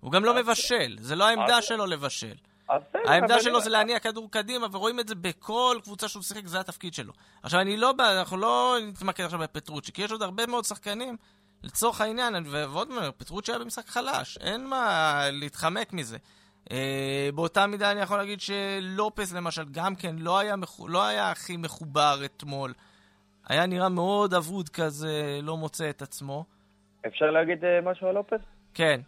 [0.00, 2.34] הוא גם לא מבשל, זה לא העמדה שלו לבשל.
[3.04, 6.94] העמדה שלו זה להניע כדור קדימה, ורואים את זה בכל קבוצה שהוא שיחק, זה התפקיד
[6.94, 7.12] שלו.
[7.42, 11.16] עכשיו, אני לא, אנחנו לא נתמקד עכשיו בפטרוצ'י, כי יש עוד הרבה מאוד שחקנים,
[11.62, 16.16] לצורך העניין, ועוד מעט, פטרוצ'י היה במשחק חלש, אין מה להתחמק מזה.
[16.68, 16.72] Uh,
[17.34, 20.54] באותה מידה אני יכול להגיד שלופס למשל גם כן לא היה,
[20.88, 22.72] לא היה הכי מחובר אתמול.
[23.48, 26.44] היה נראה מאוד אבוד כזה, לא מוצא את עצמו.
[27.06, 28.40] אפשר להגיד uh, משהו על לופס?
[28.74, 29.00] כן.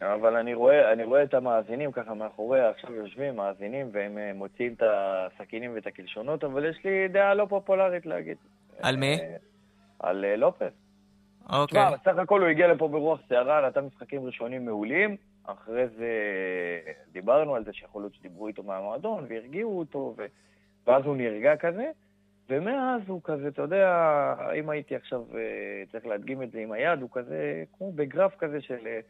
[0.00, 4.72] אבל אני רואה, אני רואה את המאזינים ככה מאחורי, עכשיו יושבים מאזינים והם uh, מוציאים
[4.72, 8.36] את הסכינים ואת הקלשונות, אבל יש לי דעה לא פופולרית להגיד.
[8.82, 9.18] על מי?
[9.98, 10.72] על לופס.
[11.48, 11.64] אוקיי.
[11.66, 15.16] תשמע, בסך הכל הוא הגיע לפה ברוח סערה, נתן משחקים ראשונים מעולים.
[15.44, 16.10] אחרי זה
[17.12, 20.26] דיברנו על זה שיכול להיות שדיברו איתו מהמועדון והרגיעו אותו, ו...
[20.86, 21.90] ואז הוא נרגע כזה.
[22.48, 23.86] ומאז הוא כזה, אתה יודע,
[24.60, 28.60] אם הייתי עכשיו אה, צריך להדגים את זה עם היד, הוא כזה, כמו בגרף כזה
[28.60, 29.00] של, אה,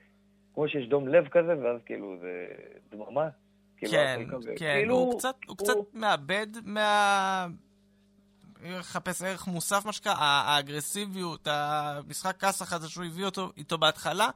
[0.55, 2.47] כמו שיש דום לב כזה, ואז כאילו זה
[2.91, 3.29] דממה.
[3.77, 7.47] כאילו, כן, כן, כאילו, הוא, קצת, הוא, הוא קצת מאבד מה...
[8.65, 14.29] לחפש ערך מוסף, מה שקרה, האגרסיביות, המשחק כסח הזה שהוא הביא אותו איתו בהתחלה,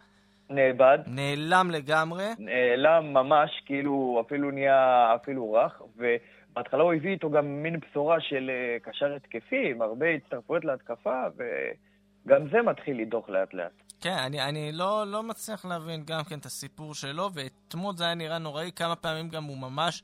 [0.50, 0.98] נאבד.
[1.06, 2.24] נעלם לגמרי.
[2.38, 8.50] נעלם ממש, כאילו אפילו נהיה אפילו רך, ובהתחלה הוא הביא איתו גם מין בשורה של
[8.50, 13.72] אה, קשר התקפי, עם הרבה הצטרפויות להתקפה, וגם זה מתחיל לדוח לאט לאט.
[14.00, 18.14] כן, אני, אני לא, לא מצליח להבין גם כן את הסיפור שלו, ואתמול זה היה
[18.14, 20.02] נראה נוראי, כמה פעמים גם הוא ממש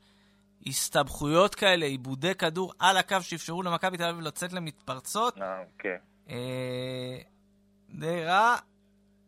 [0.67, 5.39] הסתבכויות כאלה, עיבודי כדור על הקו שאפשרו למכבי תל אביב לצאת למתפרצות.
[5.43, 5.97] אה, כן.
[6.31, 7.17] אה,
[7.91, 8.57] די רע.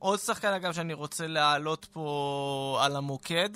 [0.03, 3.49] עוד שחקן, אגב, שאני רוצה להעלות פה על המוקד.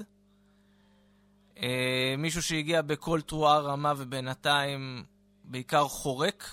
[1.63, 5.05] אה, מישהו שהגיע בכל תרועה רמה ובינתיים
[5.45, 6.45] בעיקר חורק.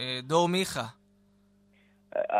[0.00, 0.86] אה, דור מיכה.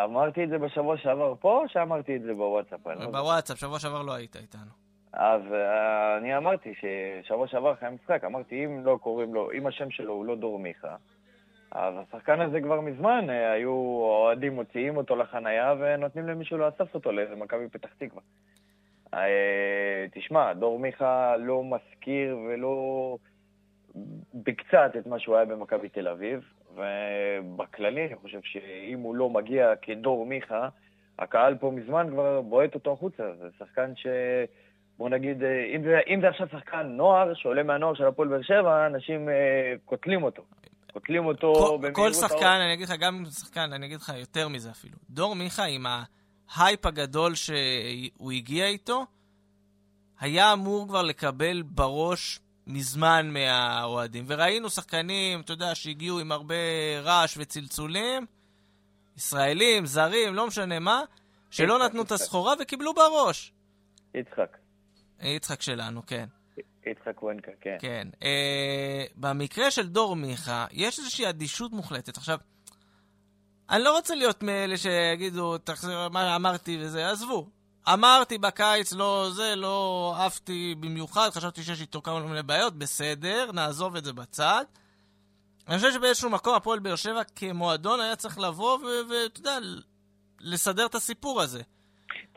[0.04, 2.86] אמרתי את זה בשבוע שעבר פה, או שאמרתי את זה בוואטסאפ?
[2.86, 4.70] לא בוואטסאפ, שבוע שעבר לא היית איתנו.
[5.12, 9.90] אז uh, אני אמרתי ששבוע שעבר אחרי המשחק, אמרתי, אם לא קוראים לו, אם השם
[9.90, 10.96] שלו הוא לא דור מיכה,
[11.74, 17.12] אז השחקן הזה כבר מזמן, אה, היו אוהדים מוציאים אותו לחנייה ונותנים למישהו לאסף אותו
[17.12, 18.22] לאיזה מכבי פתח תקווה.
[19.14, 23.16] אה, תשמע, דור מיכה לא מזכיר ולא
[24.34, 26.40] בקצת את מה שהוא היה במכבי תל אביב,
[26.74, 30.68] ובכללי אני חושב שאם הוא לא מגיע כדור מיכה,
[31.18, 33.32] הקהל פה מזמן כבר בועט אותו החוצה.
[33.34, 34.06] זה שחקן ש...
[34.98, 38.42] בוא נגיד, אה, אם זה, אם זה עכשיו שחקן נוער שעולה מהנוער של הפועל באר
[38.42, 40.42] שבע, אנשים אה, קוטלים אותו.
[40.94, 41.96] קוטלים אותו במהירות...
[41.96, 44.96] כל שחקן, אני אגיד לך, גם אם שחקן, אני אגיד לך יותר מזה אפילו.
[45.10, 45.86] דור מיכה, עם
[46.54, 49.06] ההייפ הגדול שהוא הגיע איתו,
[50.20, 54.24] היה אמור כבר לקבל בראש מזמן מהאוהדים.
[54.26, 56.54] וראינו שחקנים, אתה יודע, שהגיעו עם הרבה
[57.02, 58.26] רעש וצלצולים,
[59.16, 61.02] ישראלים, זרים, לא משנה מה,
[61.50, 63.52] שלא נתנו את הסחורה וקיבלו בראש.
[64.14, 64.56] יצחק.
[65.20, 66.26] יצחק שלנו, כן.
[66.90, 67.76] יצחק וונקה, כן.
[67.80, 68.08] כן.
[68.22, 72.16] אה, במקרה של דור מיכה, יש איזושהי אדישות מוחלטת.
[72.16, 72.38] עכשיו,
[73.70, 77.48] אני לא רוצה להיות מאלה שיגידו, תחזיר מה אמרתי וזה, עזבו.
[77.92, 83.96] אמרתי בקיץ, לא זה, לא עפתי במיוחד, חשבתי שיש איתו כמה מיני בעיות, בסדר, נעזוב
[83.96, 84.64] את זה בצד.
[85.68, 88.78] אני חושב שבאיזשהו מקום הפועל באר שבע כמועדון היה צריך לבוא
[89.10, 89.58] ואתה יודע,
[90.40, 91.62] לסדר את הסיפור הזה.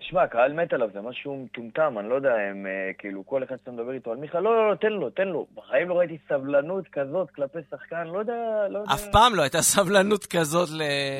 [0.07, 3.55] תשמע, קהל מת עליו, זה משהו מטומטם, אני לא יודע, הם אה, כאילו, כל אחד
[3.55, 5.47] שאתה מדבר איתו על מיכה, לא, לא, לא, תן לו, תן לו.
[5.55, 8.33] בחיים לא ראיתי סבלנות כזאת כלפי שחקן, לא יודע,
[8.69, 8.93] לא יודע.
[8.93, 10.69] אף פעם לא הייתה סבלנות כזאת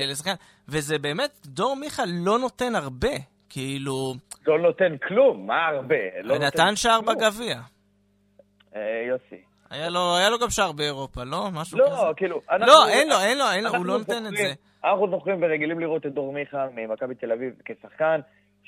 [0.08, 0.34] לשחקן,
[0.70, 3.16] וזה באמת, דור מיכה לא נותן הרבה,
[3.50, 4.14] כאילו...
[4.48, 5.96] לא נותן כלום, מה הרבה?
[6.24, 7.60] לא נתן שער בגביע.
[8.76, 9.42] אה, יוסי.
[9.70, 11.48] היה לו, היה לו גם שער באירופה, לא?
[11.54, 11.96] משהו לא, כזה.
[11.96, 12.42] לא, כאילו...
[12.52, 14.54] אנחנו, לא, אין לו, אין לו, אין לו, הוא לא נותן את זה.
[14.84, 18.20] אנחנו זוכרים ורגילים לראות את דור מיכה ממכבי תל אביב כשחקן,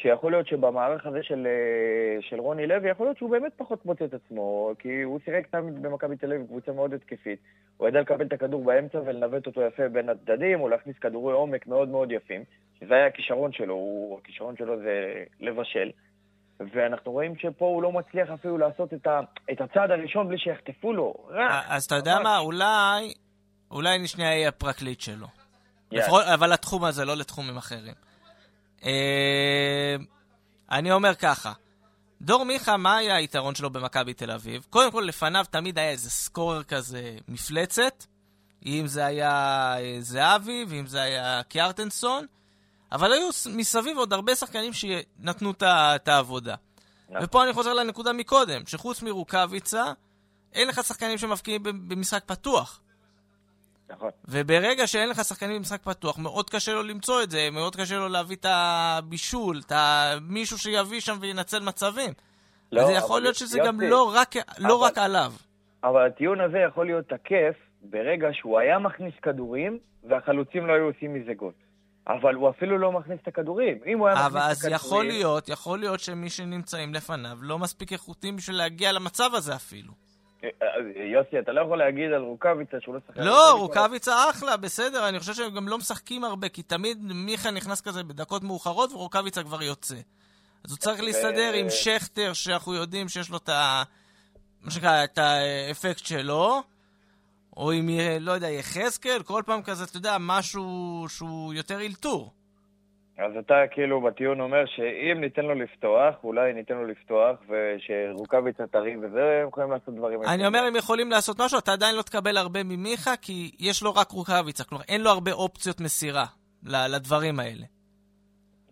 [0.02, 4.06] שיכול להיות שבמערך הזה של, אה, של רוני לוי, יכול להיות שהוא באמת פחות מוצא
[4.06, 7.40] את עצמו, כי הוא שיחק תמיד במכבי תל אביב, קבוצה מאוד התקפית.
[7.78, 11.68] הוא ידע לקבל את הכדור באמצע ולנווט אותו יפה בין הצדדים, או להכניס כדורי עומק
[11.68, 12.44] מאוד מאוד יפים,
[12.80, 15.92] שזה היה הכישרון שלו, הוא, הכישרון שלו זה לבשל.
[16.74, 19.20] ואנחנו רואים שפה הוא לא מצליח אפילו לעשות את, ה,
[19.52, 21.14] את הצעד הראשון בלי שיחטפו לו.
[21.30, 21.62] רע.
[21.68, 23.14] אז אתה יודע מה, אולי,
[23.72, 25.28] אולי שנייה אהיה הפרקליט שלו.
[25.92, 28.09] לפחות, אבל לתחום הזה, לא לתחומים אחרים.
[28.86, 29.96] אה,
[30.72, 31.54] אני אומר ככה,
[32.22, 34.66] דור מיכה, מה היה היתרון שלו במכבי תל אביב?
[34.70, 38.06] קודם כל, לפניו תמיד היה איזה סקורר כזה מפלצת,
[38.66, 39.32] אם זה היה
[39.78, 42.26] אה, זהבי ואם זה היה קיארטנסון,
[42.92, 46.56] אבל היו מסביב עוד הרבה שחקנים שנתנו את העבודה.
[47.10, 47.24] נכון.
[47.24, 49.94] ופה אני חוזר לנקודה מקודם, שחוץ מרוקאביצה,
[50.54, 52.82] אין לך שחקנים שמבקיעים במשחק פתוח.
[53.90, 54.10] נכון.
[54.28, 58.08] וברגע שאין לך שחקנים במשחק פתוח, מאוד קשה לו למצוא את זה, מאוד קשה לו
[58.08, 59.72] להביא את הבישול, את
[60.22, 62.14] מישהו שיביא שם וינצל מצבים.
[62.72, 65.34] לא, אז יכול להיות שזה גם לא רק, לא אבל, רק עליו.
[65.84, 71.14] אבל הטיעון הזה יכול להיות תקף ברגע שהוא היה מכניס כדורים, והחלוצים לא היו עושים
[71.14, 71.54] מזה גול.
[72.08, 73.78] אבל הוא אפילו לא מכניס את הכדורים.
[73.86, 74.44] אם הוא היה מכניס את הכדורים...
[74.44, 79.30] אבל אז יכול להיות, יכול להיות שמי שנמצאים לפניו לא מספיק איכותים בשביל להגיע למצב
[79.34, 79.94] הזה אפילו.
[81.14, 83.24] יוסי, אתה לא יכול להגיד על רוקאביצה שהוא לא שחקן...
[83.24, 87.82] לא, רוקאביצה אחלה, בסדר, אני חושב שהם גם לא משחקים הרבה, כי תמיד מיכה נכנס
[87.82, 89.96] כזה בדקות מאוחרות ורוקאביצה כבר יוצא.
[90.64, 93.84] אז הוא צריך להסתדר עם שכטר, שאנחנו יודעים שיש לו את ה...
[94.62, 96.62] מה שנקרא, את האפקט שלו,
[97.58, 102.34] או עם, לא יודע, יחזקאל, כל פעם כזה, אתה יודע, משהו שהוא יותר אלתור.
[103.26, 108.98] אז אתה כאילו בטיעון אומר שאם ניתן לו לפתוח, אולי ניתן לו לפתוח, ושרוקאביצה טרי
[108.98, 110.24] וזה, הם יכולים לעשות דברים...
[110.24, 113.96] אני אומר, הם יכולים לעשות משהו, אתה עדיין לא תקבל הרבה ממיכה, כי יש לו
[113.96, 116.26] רק רוקאביצה, כלומר, אין לו הרבה אופציות מסירה
[116.64, 117.66] לדברים האלה.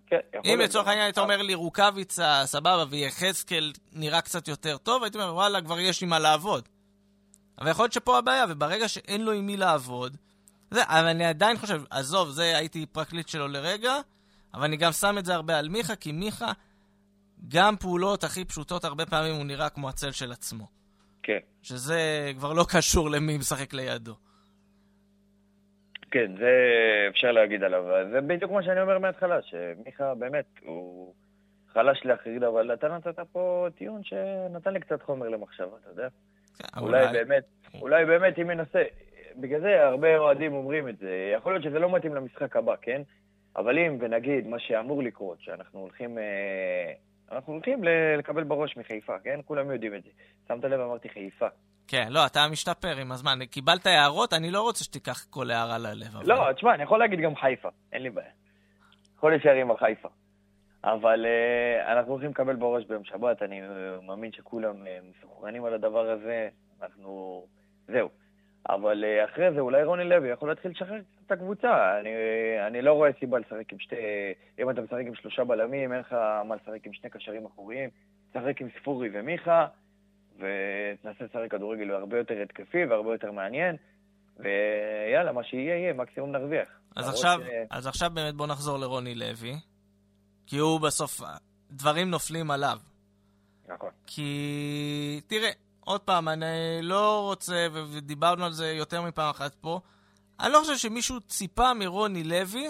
[0.07, 5.17] כן, אם לצורך העניין היית אומר לי רוקאביצה, סבבה, ויחזקאל נראה קצת יותר טוב, הייתי
[5.17, 6.69] אומר, וואלה, כבר יש עם מה לעבוד.
[7.59, 10.17] אבל יכול להיות שפה הבעיה, וברגע שאין לו עם מי לעבוד,
[10.71, 13.93] זה, אבל אני עדיין חושב, עזוב, זה הייתי פרקליט שלו לרגע,
[14.57, 16.51] אבל אני גם שם את זה הרבה על מיכה, כי מיכה,
[17.47, 20.67] גם פעולות הכי פשוטות, הרבה פעמים הוא נראה כמו הצל של עצמו.
[21.23, 21.39] כן.
[21.61, 24.13] שזה כבר לא קשור למי משחק לידו.
[26.11, 26.51] כן, זה
[27.09, 27.83] אפשר להגיד עליו.
[28.11, 31.13] זה בדיוק מה שאני אומר מההתחלה, שמיכה באמת, הוא
[31.73, 36.07] חלש להחריד, אבל אתה נתת פה טיעון שנתן לי קצת חומר למחשבה, אתה יודע?
[36.57, 37.43] כן, אולי, אולי באמת,
[37.81, 38.83] אולי באמת אם ינסה,
[39.35, 41.31] בגלל זה הרבה אוהדים אומרים את זה.
[41.35, 43.01] יכול להיות שזה לא מתאים למשחק הבא, כן?
[43.57, 46.93] אבל אם, ונגיד, מה שאמור לקרות, שאנחנו הולכים, אה,
[47.31, 47.83] אנחנו הולכים
[48.17, 49.39] לקבל בראש מחיפה, כן?
[49.45, 50.09] כולם יודעים את זה.
[50.47, 51.47] שמת לב, אמרתי חיפה.
[51.87, 53.45] כן, לא, אתה משתפר עם הזמן.
[53.45, 56.15] קיבלת הערות, אני לא רוצה שתיקח כל הערה ללב.
[56.15, 56.25] אבל...
[56.25, 58.31] לא, תשמע, אני יכול להגיד גם חיפה, אין לי בעיה.
[59.17, 60.09] יכול להישאר עם החיפה.
[60.83, 65.73] אבל uh, אנחנו הולכים לקבל בראש ביום שבת, אני uh, מאמין שכולם uh, מסוכרנים על
[65.73, 66.49] הדבר הזה,
[66.81, 67.43] אנחנו...
[67.87, 68.09] זהו.
[68.69, 71.99] אבל אה, אחרי זה אולי רוני לוי יכול להתחיל לשחרר את הקבוצה.
[71.99, 72.09] אני,
[72.67, 73.95] אני לא רואה סיבה לשחק עם שתי...
[74.59, 76.13] אם אתה משחק עם שלושה בלמים, אין לך
[76.45, 77.89] מה לשחק עם שני קשרים אחוריים.
[78.31, 79.67] תשחק עם ספורי ומיכה,
[80.35, 83.75] ותנסה לשחק כדורגל הרבה יותר התקפי והרבה יותר מעניין.
[84.39, 86.69] ויאללה, מה שיהיה, יהיה, מקסימום נרוויח.
[86.95, 87.49] אז עכשיו, ש...
[87.69, 89.53] אז עכשיו באמת בוא נחזור לרוני לוי,
[90.47, 91.21] כי הוא בסוף,
[91.71, 92.77] דברים נופלים עליו.
[93.67, 93.89] נכון.
[94.07, 99.79] כי, תראה, עוד פעם, אני לא רוצה, ודיברנו על זה יותר מפעם אחת פה,
[100.39, 102.67] אני לא חושב שמישהו ציפה מרוני לוי,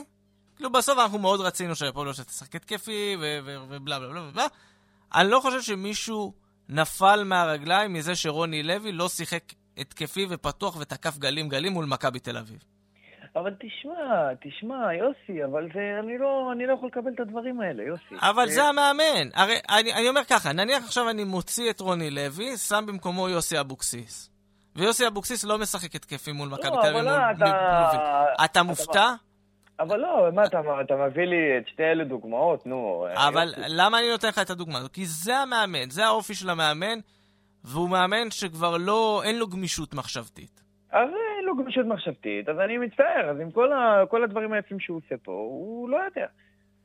[0.56, 4.45] כאילו בסוף אנחנו מאוד רצינו שהפועל שלו תשחק התקפי ובלה בלה בלה בלה,
[5.15, 6.34] אני לא חושב שמישהו
[6.69, 9.43] נפל מהרגליים מזה שרוני לוי לא שיחק
[9.77, 12.63] התקפי ופתוח ותקף גלים גלים מול מכבי תל אביב.
[13.36, 17.84] אבל תשמע, תשמע, יוסי, אבל זה, אני לא, אני לא יכול לקבל את הדברים האלה,
[17.84, 18.15] יוסי.
[18.21, 19.30] אבל זה, זה המאמן.
[19.34, 23.60] הרי אני, אני אומר ככה, נניח עכשיו אני מוציא את רוני לוי, שם במקומו יוסי
[23.60, 24.37] אבוקסיס.
[24.77, 27.03] ויוסי אבוקסיס לא משחק התקפי מול מכבי לא, תל אביב.
[27.03, 28.63] לא, אבל אתה...
[28.63, 29.07] מופתע?
[29.79, 33.07] אבל לא, מה, אתה, אתה מביא לי את שתי אלה דוגמאות, נו.
[33.13, 33.61] אבל יוסי.
[33.67, 34.93] למה אני נותן לך את הדוגמה הזאת?
[34.93, 36.99] כי זה המאמן, זה האופי של המאמן,
[37.63, 40.63] והוא מאמן שכבר לא, אין לו גמישות מחשבתית.
[40.91, 44.97] הרי לו גמישות מחשבתית, אז אני מצטער, אז עם כל, ה, כל הדברים היפים שהוא
[45.05, 46.25] עושה פה, הוא לא יודע.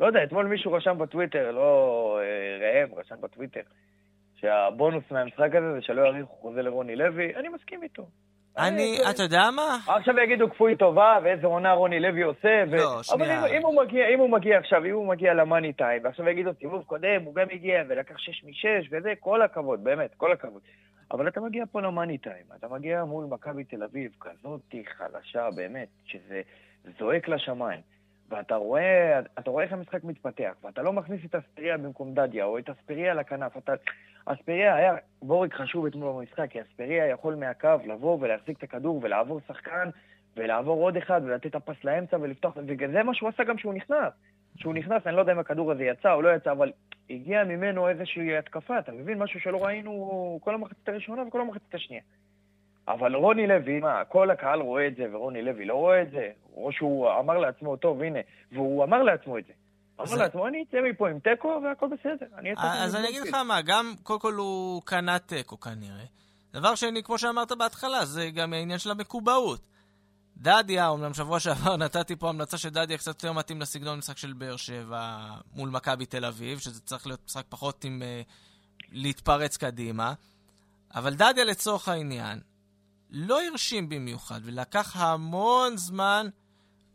[0.01, 3.61] לא יודע, אתמול מישהו רשם בטוויטר, לא אה, ראם, רשם בטוויטר,
[4.43, 8.07] שהבונוס מהמשחק הזה זה שלא יאריכו חוזה לרוני לוי, אני מסכים איתו.
[8.59, 9.79] אני, אתה יודע מה?
[9.87, 12.77] עכשיו יגידו כפוי טובה, ואיזה עונה רוני לוי עושה, ו...
[12.77, 13.39] לא, שנייה.
[13.39, 16.29] אבל אם, אם, הוא מגיע, אם הוא מגיע עכשיו, אם הוא מגיע למאני טיים, ועכשיו
[16.29, 20.63] יגידו, סיבוב קודם, הוא גם הגיע ולקח 6 מ-6, וזה, כל הכבוד, באמת, כל הכבוד.
[21.11, 25.89] אבל אתה מגיע פה למאני טיים, אתה מגיע מול מכבי תל אביב, כזאת חלשה, באמת,
[26.05, 26.41] שזה
[26.99, 27.81] זועק לשמיים.
[28.33, 32.59] ואתה רואה, אתה רואה איך המשחק מתפתח, ואתה לא מכניס את אספריה במקום דדיה, או
[32.59, 33.57] את אספריה לכנף.
[33.57, 33.73] אתה...
[34.25, 39.41] אספריה היה בורג חשוב אתמול במשחק, כי אספריה יכול מהקו לבוא ולהחזיק את הכדור ולעבור
[39.49, 39.91] שחקן,
[40.37, 44.13] ולעבור עוד אחד, ולתת את הפס לאמצע ולפתוח, וזה מה שהוא עשה גם כשהוא נכנס.
[44.57, 46.73] כשהוא נכנס, אני לא יודע אם הכדור הזה יצא או לא יצא, אבל
[47.11, 49.19] הגיע ממנו איזושהי התקפה, אתה מבין?
[49.19, 52.03] משהו שלא ראינו כל המחצית הראשונה וכל המחצית השנייה.
[52.89, 56.31] אבל רוני לוי, מה, כל הקהל רואה את זה ורוני לוי לא רואה את זה?
[56.57, 58.19] או שהוא אמר לעצמו, טוב, הנה,
[58.53, 59.53] והוא אמר לעצמו את זה.
[60.01, 62.27] אמר לעצמו, אני אצא מפה עם תיקו והכל בסדר.
[62.39, 66.05] אני אז אני אגיד לך מה, גם קודם כל הוא קנה תיקו כנראה.
[66.53, 69.61] דבר שני, כמו שאמרת בהתחלה, זה גם העניין של המקובעות.
[70.37, 74.57] דדיה, אומנם שבוע שעבר נתתי פה המלצה שדדיה קצת יותר מתאים לסגנון משחק של באר
[74.57, 75.19] שבע
[75.55, 78.31] מול מכבי תל אביב, שזה צריך להיות משחק פחות עם uh,
[78.93, 80.13] להתפרץ קדימה.
[80.95, 82.41] אבל דדיה לצורך העניין,
[83.13, 86.27] לא הרשים במיוחד, ולקח המון זמן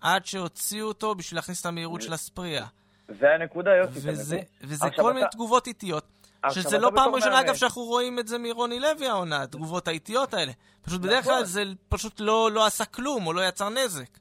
[0.01, 2.65] עד שהוציאו אותו בשביל להכניס את המהירות של הספרייה.
[3.07, 4.09] זה הנקודה, יוסי.
[4.09, 6.03] וזה, וזה כל מיני תגובות איטיות.
[6.49, 10.51] שזה לא פעם ראשונה, אגב, שאנחנו רואים את זה מרוני לוי העונה, התגובות האיטיות האלה.
[10.81, 11.45] פשוט בדרך כלל נכון.
[11.45, 14.17] זה פשוט לא, לא עשה כלום, או לא יצר נזק.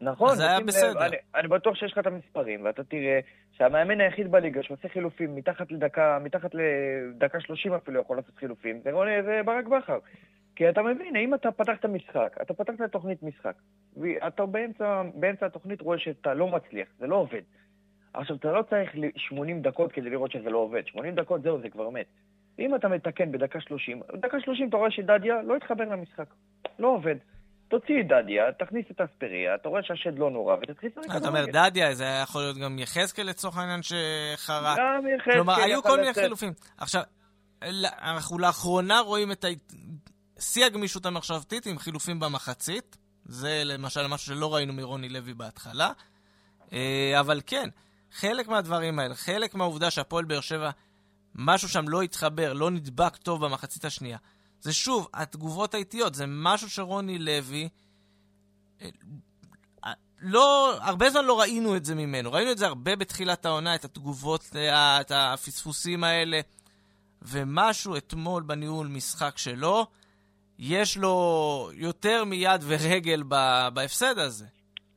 [0.00, 1.06] נכון, זה היה בסדר.
[1.06, 3.20] אני, אני בטוח שיש לך את המספרים, ואתה תראה
[3.52, 8.90] שהמאמן היחיד בליגה שעושה חילופים מתחת לדקה, מתחת לדקה שלושים אפילו יכול לעשות חילופים, זה,
[8.92, 9.98] רוני, זה ברק בכר.
[10.58, 13.54] כי אתה מבין, האם אתה פתחת משחק, אתה פתחת תוכנית משחק,
[13.96, 17.40] ואתה באמצע, באמצע התוכנית רואה שאתה לא מצליח, זה לא עובד.
[18.14, 20.82] עכשיו, אתה לא צריך 80 דקות כדי לראות שזה לא עובד.
[20.86, 22.06] 80 דקות, זהו, זה כבר מת.
[22.58, 26.26] אם אתה מתקן בדקה 30, בדקה 30 אתה רואה שדדיה לא התחבר למשחק.
[26.78, 27.16] לא עובד.
[27.68, 31.44] תוציא את דדיה, תכניס את אספריה, אתה רואה שהשד לא נורא, ותתחיל לשחק אתה אומר
[31.46, 34.78] דדיה, זה יכול להיות גם יחזקאל לצורך העניין שחרק.
[34.78, 35.34] גם יחזקאל.
[35.34, 36.52] כלומר, היו כל מיני חילופים.
[36.78, 37.02] עכשיו,
[38.02, 39.44] אנחנו לאחרונה רואים את
[40.38, 42.96] שיא הגמישות המחשבתית עם חילופים במחצית.
[43.24, 45.92] זה למשל משהו שלא ראינו מרוני לוי בהתחלה.
[46.72, 47.68] אה, אבל כן,
[48.12, 50.70] חלק מהדברים האלה, חלק מהעובדה שהפועל באר שבע,
[51.34, 54.18] משהו שם לא התחבר, לא נדבק טוב במחצית השנייה.
[54.60, 57.68] זה שוב, התגובות האיטיות, זה משהו שרוני לוי...
[58.82, 58.88] אה,
[60.20, 62.32] לא, הרבה זמן לא ראינו את זה ממנו.
[62.32, 66.40] ראינו את זה הרבה בתחילת העונה, את התגובות, אה, את הפספוסים האלה.
[67.22, 69.86] ומשהו אתמול בניהול משחק שלו,
[70.58, 71.14] יש לו
[71.74, 73.22] יותר מיד ורגל
[73.74, 74.46] בהפסד הזה.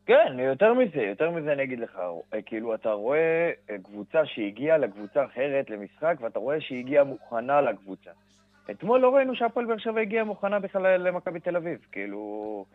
[0.06, 2.00] כן, יותר מזה, יותר מזה אני אגיד לך,
[2.46, 8.12] כאילו אתה רואה אה, קבוצה שהגיעה לקבוצה אחרת למשחק, ואתה רואה שהיא הגיעה מוכנה לקבוצה.
[8.72, 12.66] אתמול לא ראינו שהפועל באר שבע הגיעה מוכנה בכלל למכבי תל אביב, כאילו...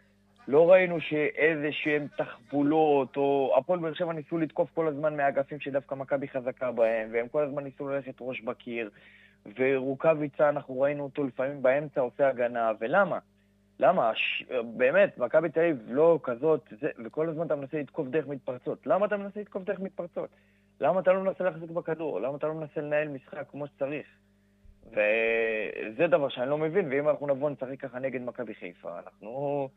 [0.49, 5.95] לא ראינו שאיזה שהן תחבולות, או הפועל באר שבע ניסו לתקוף כל הזמן מהאגפים שדווקא
[5.95, 8.91] מכבי חזקה בהם, והם כל הזמן ניסו ללכת ראש בקיר,
[9.59, 13.19] ורוקאביצה, אנחנו ראינו אותו לפעמים באמצע עושה הגנה, ולמה?
[13.81, 14.13] למה?
[14.15, 14.45] ש...
[14.77, 16.89] באמת, מכבי תל אביב לא כזאת, זה...
[17.05, 18.87] וכל הזמן אתה מנסה לתקוף דרך מתפרצות.
[18.87, 20.31] למה אתה מנסה לתקוף דרך מתפרצות?
[20.81, 22.21] למה אתה לא מנסה להחזיק בכדור?
[22.21, 24.07] למה אתה לא מנסה לנהל משחק כמו שצריך?
[24.87, 29.69] וזה דבר שאני לא מבין, ואם אנחנו נבוא נשחק ככה נגד מכבי חיפה, אנחנו...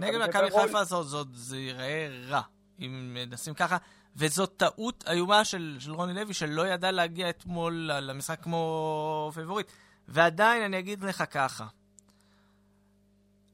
[0.00, 0.84] נגד מכבי חיפה
[1.32, 2.40] זה ייראה רע,
[2.80, 3.76] אם נשים ככה.
[4.18, 9.66] וזאת טעות איומה של, של רוני לוי, שלא ידע להגיע אתמול למשחק כמו פיבוריט.
[10.08, 11.66] ועדיין אני אגיד לך ככה,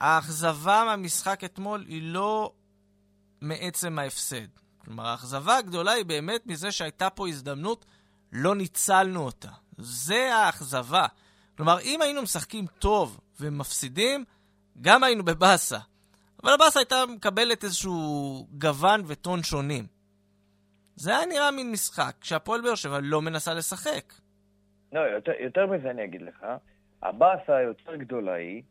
[0.00, 2.52] האכזבה מהמשחק אתמול היא לא
[3.40, 4.46] מעצם ההפסד.
[4.78, 7.84] כלומר, האכזבה הגדולה היא באמת מזה שהייתה פה הזדמנות,
[8.32, 9.50] לא ניצלנו אותה.
[9.78, 11.06] זה האכזבה.
[11.56, 14.24] כלומר, אם היינו משחקים טוב ומפסידים,
[14.80, 15.78] גם היינו בבאסה.
[16.42, 19.93] אבל הבאסה הייתה מקבלת איזשהו גוון וטון שונים.
[20.96, 24.12] זה היה נראה מין משחק שהפועל באר שבע לא מנסה לשחק.
[24.92, 26.46] לא, יותר, יותר מזה אני אגיד לך.
[27.02, 28.62] הבאסה היותר גדולה היא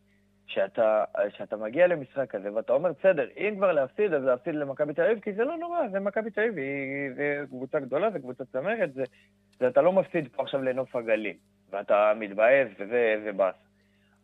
[0.48, 5.02] שאתה, שאתה מגיע למשחק כזה ואתה אומר, בסדר, אם כבר להפסיד, אז להפסיד למכבי תל
[5.02, 8.94] אביב, כי זה לא נורא, זה מכבי תל אביב, זה קבוצה גדולה, זה קבוצה צמרת,
[8.94, 9.04] זה,
[9.60, 11.38] זה אתה לא מפסיד פה עכשיו לנוף הגליל,
[11.70, 13.58] ואתה מתבאס וזה באסה.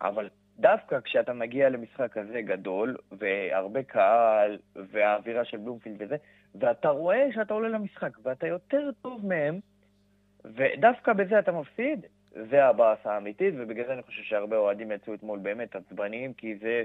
[0.01, 6.15] אבל דווקא כשאתה מגיע למשחק כזה גדול, והרבה קהל, והאווירה של בלומפילד וזה,
[6.55, 9.59] ואתה רואה שאתה עולה למשחק, ואתה יותר טוב מהם,
[10.45, 12.05] ודווקא בזה אתה מפסיד,
[12.49, 16.83] זה הבאסה האמיתית, ובגלל זה אני חושב שהרבה אוהדים יצאו אתמול באמת עצבניים, כי זה...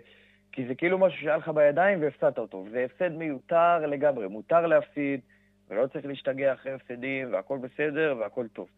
[0.54, 2.64] כי זה כאילו משהו שהיה לך בידיים והפסדת אותו.
[2.70, 5.20] זה הפסד מיותר לגמרי, מותר להפסיד,
[5.68, 8.68] ולא צריך להשתגע אחרי הפסדים, והכל בסדר והכל טוב.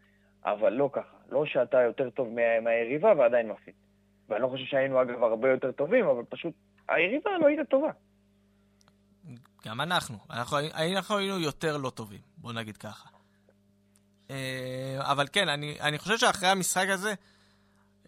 [0.45, 1.17] אבל לא ככה.
[1.31, 2.29] לא שאתה יותר טוב
[2.63, 3.75] מהיריבה ועדיין מפסיד.
[4.29, 6.55] ואני לא חושב שהיינו, אגב, הרבה יותר טובים, אבל פשוט
[6.89, 7.91] היריבה לא הייתה טובה.
[9.65, 10.19] גם אנחנו.
[10.31, 13.09] אנחנו, אנחנו היינו יותר לא טובים, בוא נגיד ככה.
[14.31, 17.15] אה, אבל כן, אני, אני חושב שאחרי המשחק הזה,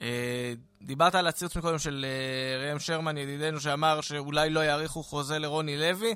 [0.02, 5.38] אה, דיברת על הציוץ מקודם של אה, ראם שרמן, ידידנו, שאמר שאולי לא יאריכו חוזה
[5.38, 6.14] לרוני לוי.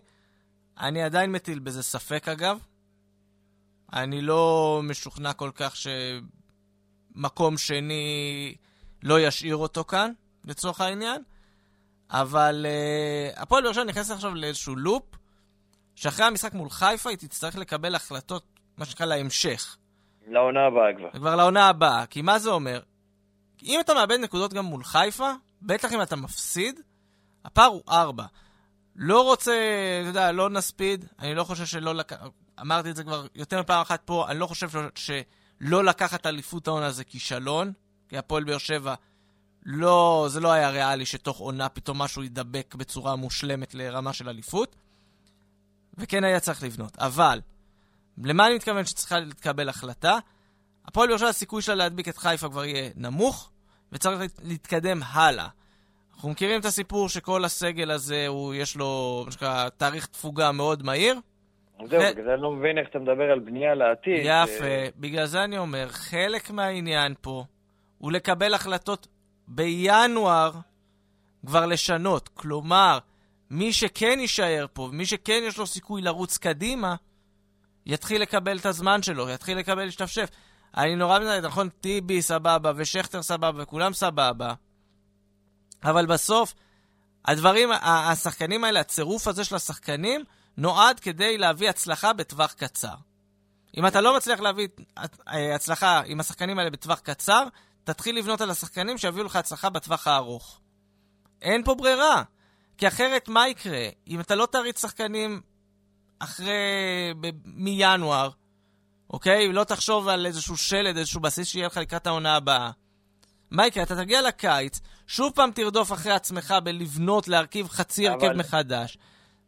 [0.81, 2.59] אני עדיין מטיל בזה ספק, אגב.
[3.93, 5.75] אני לא משוכנע כל כך
[7.15, 8.55] שמקום שני
[9.03, 10.13] לא ישאיר אותו כאן,
[10.45, 11.23] לצורך העניין.
[12.11, 15.03] אבל uh, הפועל באר שבע נכנסת עכשיו לאיזשהו לופ,
[15.95, 18.45] שאחרי המשחק מול חיפה היא תצטרך לקבל החלטות,
[18.77, 19.77] מה שנקרא, להמשך.
[20.29, 21.11] לעונה הבאה כבר.
[21.11, 22.07] כבר לעונה הבאה.
[22.07, 22.81] כי מה זה אומר?
[23.63, 26.81] אם אתה מאבד נקודות גם מול חיפה, בטח אם אתה מפסיד,
[27.45, 28.25] הפער הוא ארבע.
[28.97, 29.53] לא רוצה,
[30.01, 32.17] אתה יודע, לא נספיד, אני לא חושב שלא לקח...
[32.61, 34.77] אמרתי את זה כבר יותר מפעם אחת פה, אני לא חושב ש...
[34.95, 37.73] שלא לקחת אליפות העונה זה כישלון,
[38.09, 38.95] כי הפועל באר שבע,
[39.63, 44.77] לא, זה לא היה ריאלי שתוך עונה פתאום משהו יידבק בצורה מושלמת לרמה של אליפות,
[45.99, 46.99] וכן היה צריך לבנות.
[46.99, 47.41] אבל,
[48.25, 50.19] למה אני מתכוון שצריכה להתקבל החלטה?
[50.85, 53.51] הפועל באר שבע, הסיכוי שלה להדביק את חיפה כבר יהיה נמוך,
[53.93, 55.49] וצריך להתקדם הלאה.
[56.15, 60.83] אנחנו מכירים את הסיפור שכל הסגל הזה, הוא, יש לו, מה שנקרא, תאריך תפוגה מאוד
[60.83, 61.15] מהיר.
[61.87, 62.05] זהו, ו...
[62.13, 64.21] בגלל זה אני לא מבין איך אתה מדבר על בנייה לעתיד.
[64.25, 64.87] יפה, ו...
[64.97, 67.45] בגלל זה אני אומר, חלק מהעניין פה
[67.99, 69.09] הוא לקבל החלטות
[69.49, 70.53] בינואר
[71.47, 72.29] כבר לשנות.
[72.29, 72.99] כלומר,
[73.53, 76.95] מי שכן יישאר פה, מי שכן יש לו סיכוי לרוץ קדימה,
[77.87, 80.29] יתחיל לקבל את הזמן שלו, יתחיל לקבל להשתפשף.
[80.77, 84.55] אני נורא מזהה, נכון, טיבי סבבה, ושכטר סבבה, וכולם סבבה.
[85.85, 86.55] אבל בסוף,
[87.25, 90.25] הדברים, השחקנים האלה, הצירוף הזה של השחקנים,
[90.57, 92.95] נועד כדי להביא הצלחה בטווח קצר.
[93.77, 94.69] אם אתה לא מצליח להביא
[95.29, 97.45] אה, הצלחה עם השחקנים האלה בטווח קצר,
[97.85, 100.61] תתחיל לבנות על השחקנים שיביאו לך הצלחה בטווח הארוך.
[101.43, 102.23] אין פה ברירה.
[102.83, 103.89] כי אחרת מה יקרה?
[104.09, 105.41] אם אתה לא תריץ שחקנים
[106.19, 106.53] אחרי...
[107.21, 108.31] ב- מינואר,
[109.11, 109.53] אוקיי?
[109.53, 112.71] לא תחשוב על איזשהו שלד, איזשהו בסיס שיהיה לך לקראת העונה הבאה.
[113.51, 113.83] מה יקרה?
[113.83, 118.37] אתה תגיע לקיץ, שוב פעם תרדוף אחרי עצמך בלבנות, להרכיב חצי הרכב אבל...
[118.37, 118.99] מחדש.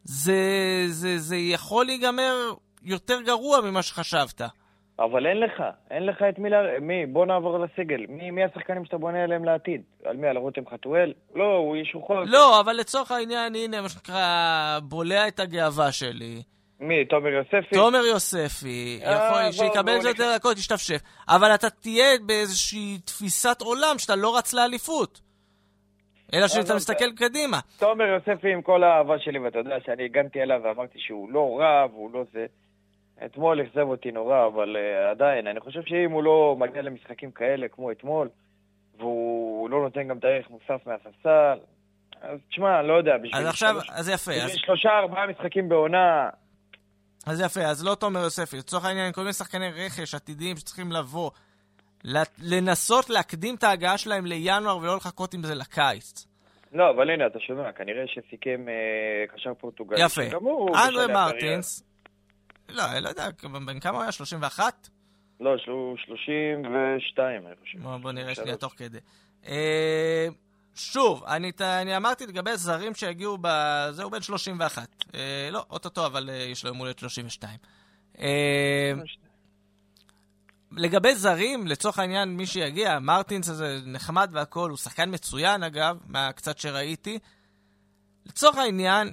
[0.04, 0.40] זה,
[0.88, 4.42] זה, זה יכול להיגמר יותר גרוע ממה שחשבת.
[4.98, 6.80] אבל אין לך, אין לך את מי, לה...
[6.80, 8.07] מי, בוא נעבור לסגל.
[8.09, 9.83] מי, מי השחקנים שאתה בונה עליהם לעתיד?
[10.04, 11.12] על מי, על רותם חתואל?
[11.35, 12.14] לא, הוא איש רוחו.
[12.26, 16.42] לא, אבל לצורך העניין, הנה, מה שנקרא, בולע את הגאווה שלי.
[16.80, 17.74] מי, תומר יוספי?
[17.74, 21.00] תומר יוספי, יכול, אה, שיקבל את זה יותר דקות, ישתפשף.
[21.28, 25.20] אבל אתה תהיה באיזושהי תפיסת עולם שאתה לא רץ לאליפות.
[26.35, 27.59] אלא שאתה מסתכל קדימה.
[27.78, 31.87] תומר יוספי עם כל האהבה שלי, ואתה יודע שאני הגנתי אליו ואמרתי שהוא לא רע
[31.92, 32.46] והוא לא זה.
[33.24, 37.68] אתמול אכזב אותי נורא, אבל uh, עדיין, אני חושב שאם הוא לא מגיע למשחקים כאלה
[37.68, 38.29] כמו אתמול,
[38.98, 41.59] והוא לא נותן גם את הערך מוסף מהספסל,
[42.22, 43.40] אז תשמע, לא יודע, בשביל...
[43.40, 44.33] אז עכשיו, שלוש, אז יפה.
[44.33, 44.53] אז...
[44.55, 46.29] שלושה, ארבעה משחקים בעונה...
[47.27, 48.57] אז יפה, אז לא תומר יוספי.
[48.57, 51.31] לצורך העניין, כל מיני שחקני רכש עתידיים שצריכים לבוא,
[52.42, 56.27] לנסות להקדים את ההגעה שלהם לינואר ולא לחכות עם זה לקיץ.
[56.72, 60.05] לא, אבל הנה, אתה שומע, כנראה שסיכם אה, קשר פורטוגלי.
[60.05, 60.22] יפה.
[60.22, 61.83] אנדרי מרטינס,
[62.68, 63.29] לא, אני לא יודע,
[63.66, 64.12] בן כמה הוא היה?
[64.12, 64.88] 31?
[65.40, 67.79] לא, 32, אני חושב.
[68.03, 68.98] בוא נראה שנייה תוך כדי.
[69.46, 70.29] אה,
[70.74, 73.48] שוב, אני, אני אמרתי לגבי זרים שהגיעו ב...
[73.90, 74.88] זהו בן 31.
[75.14, 77.59] אה, לא, אוטוטו, אבל אה, יש לו יום הולדת 32.
[78.18, 78.92] אה,
[80.72, 86.59] לגבי זרים, לצורך העניין, מי שיגיע, מרטינס הזה נחמד והכול, הוא שחקן מצוין אגב, מהקצת
[86.59, 87.18] שראיתי.
[88.27, 89.11] לצורך העניין,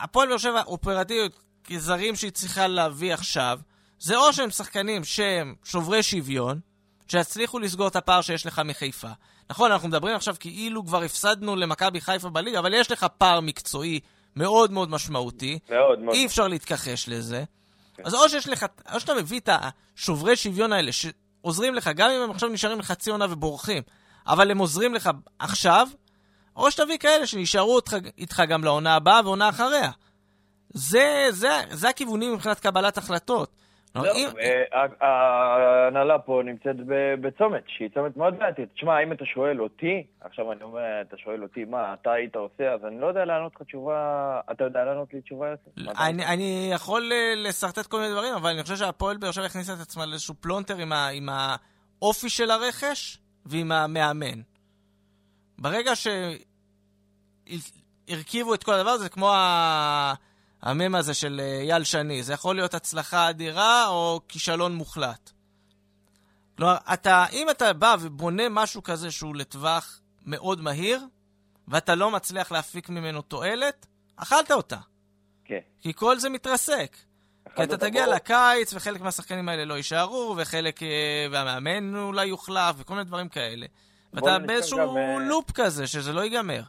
[0.00, 3.58] הפועל באר שבע אופרטיביות כזרים שהיא צריכה להביא עכשיו,
[3.98, 6.60] זה או שהם שחקנים שהם שוברי שוויון,
[7.08, 9.08] שיצליחו לסגור את הפער שיש לך מחיפה.
[9.50, 14.00] נכון, אנחנו מדברים עכשיו כאילו כבר הפסדנו למכבי חיפה בליגה, אבל יש לך פער מקצועי
[14.36, 15.58] מאוד מאוד משמעותי.
[15.70, 16.14] מאוד מאוד.
[16.14, 17.44] אי אפשר להתכחש לזה.
[17.94, 18.02] כן.
[18.06, 19.48] אז או שיש לך, או שאתה מביא את
[19.96, 23.82] השוברי שוויון האלה, שעוזרים לך, גם אם הם עכשיו נשארים לחצי עונה ובורחים,
[24.26, 25.88] אבל הם עוזרים לך עכשיו,
[26.56, 27.80] או שתביא כאלה שנשארו
[28.18, 29.90] איתך גם לעונה הבאה ועונה אחריה.
[30.74, 33.56] זה, זה, זה הכיוונים מבחינת קבלת החלטות.
[33.94, 34.28] לא, אם...
[34.40, 36.76] אה, ההנהלה פה נמצאת
[37.20, 38.68] בצומת, שהיא צומת מאוד בעייתית.
[38.74, 42.72] תשמע, אם אתה שואל אותי, עכשיו אני אומר, אתה שואל אותי מה אתה היית עושה,
[42.72, 45.92] אז אני לא יודע לענות לך תשובה, אתה יודע לענות לי תשובה יותר?
[46.00, 49.72] אני, אני יכול אה, לשרטט כל מיני דברים, אבל אני חושב שהפועל באר שבע הכניסה
[49.72, 54.40] את עצמה לאיזשהו פלונטר עם, ה, עם האופי של הרכש ועם המאמן.
[55.58, 56.06] ברגע ש...
[58.08, 60.14] הרכיבו את כל הדבר הזה, כמו ה...
[60.64, 62.22] המם הזה של אייל שני.
[62.22, 65.30] זה יכול להיות הצלחה אדירה או כישלון מוחלט.
[66.56, 71.00] כלומר, אתה, אם אתה בא ובונה משהו כזה שהוא לטווח מאוד מהיר,
[71.68, 73.86] ואתה לא מצליח להפיק ממנו תועלת,
[74.16, 74.78] אכלת אותה.
[75.44, 75.58] כן.
[75.80, 76.96] כי כל זה מתרסק.
[77.56, 78.14] כי אתה תגיע בוא.
[78.14, 83.66] לקיץ, וחלק מהשחקנים האלה לא יישארו, וחלק, אה, והמאמן אולי יוחלף, וכל מיני דברים כאלה.
[84.12, 86.62] ואתה באיזשהו גם, אה, לופ כזה, שזה לא ייגמר.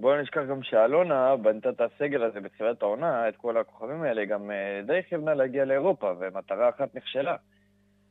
[0.00, 4.50] בואו נשכח גם שאלונה בנתה את הסגל הזה בתחילת העונה, את כל הכוכבים האלה, גם
[4.50, 7.36] אה, די כיוונה להגיע לאירופה, ומטרה אחת נכשלה.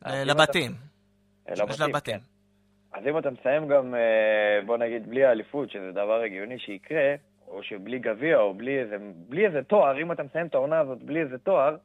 [0.06, 0.72] לבתים.
[1.50, 2.20] לבתים, לבתים.
[2.20, 3.00] כן.
[3.00, 3.96] אז אם אתה מסיים גם,
[4.66, 7.16] בוא נגיד, בלי האליפות, שזה דבר הגיוני שיקרה,
[7.48, 11.04] או שבלי גביע, או בלי איזה, בלי איזה תואר, אם אתה מסיים את העונה הזאת
[11.04, 11.76] בלי איזה תואר,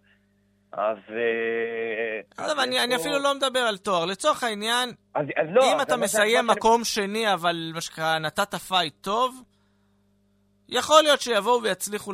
[0.73, 0.99] אז...
[1.11, 4.05] אה, עזוב, אני, אני אפילו לא מדבר על תואר.
[4.05, 6.85] לצורך העניין, אז, אז לא, אם אתה מסיים מקום.
[6.85, 9.43] שני, אבל מה שנקרא, נתת פייט טוב,
[10.69, 12.13] יכול להיות שיבואו ויצליחו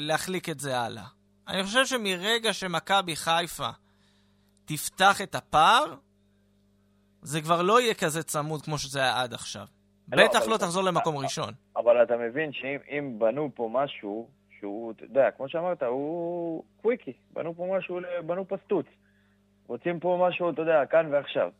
[0.00, 1.04] להחליק את זה הלאה.
[1.48, 3.68] אני חושב שמרגע שמכבי חיפה
[4.64, 5.94] תפתח את הפער,
[7.22, 9.66] זה כבר לא יהיה כזה צמוד כמו שזה היה עד עכשיו.
[10.12, 11.54] לא, בטח לא תחזור למקום ראשון.
[11.76, 14.28] אבל אתה מבין שאם בנו פה משהו
[14.58, 17.12] שהוא, אתה יודע, כמו שאמרת, הוא קוויקי.
[17.32, 18.86] בנו פה משהו, בנו פה סטוץ.
[19.66, 21.50] רוצים פה משהו, אתה יודע, כאן ועכשיו.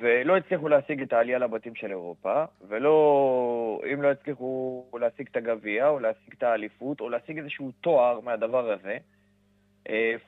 [0.00, 5.88] ולא הצליחו להשיג את העלייה לבתים של אירופה, ולא, אם לא הצליחו להשיג את הגביע,
[5.88, 8.96] או להשיג את האליפות, או להשיג איזשהו תואר מהדבר הזה,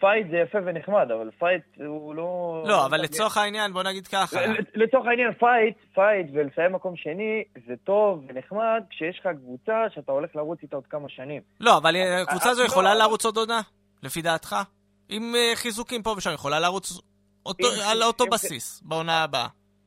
[0.01, 2.63] פייט זה יפה ונחמד, אבל פייט הוא לא...
[2.67, 4.41] לא, אבל לצורך העניין, בוא נגיד ככה.
[4.75, 10.37] לצורך העניין, פייט, פייט ולסיים מקום שני, זה טוב ונחמד כשיש לך קבוצה שאתה הולך
[10.37, 11.43] לרוץ איתה עוד כמה שנים.
[11.61, 13.61] לא, אבל הקבוצה הזו יכולה לרוץ עוד עונה,
[14.03, 14.57] לפי דעתך?
[15.09, 17.01] עם אה, חיזוקים פה ושם, יכולה לרוץ
[17.85, 19.47] על אותו בסיס בעונה הבאה.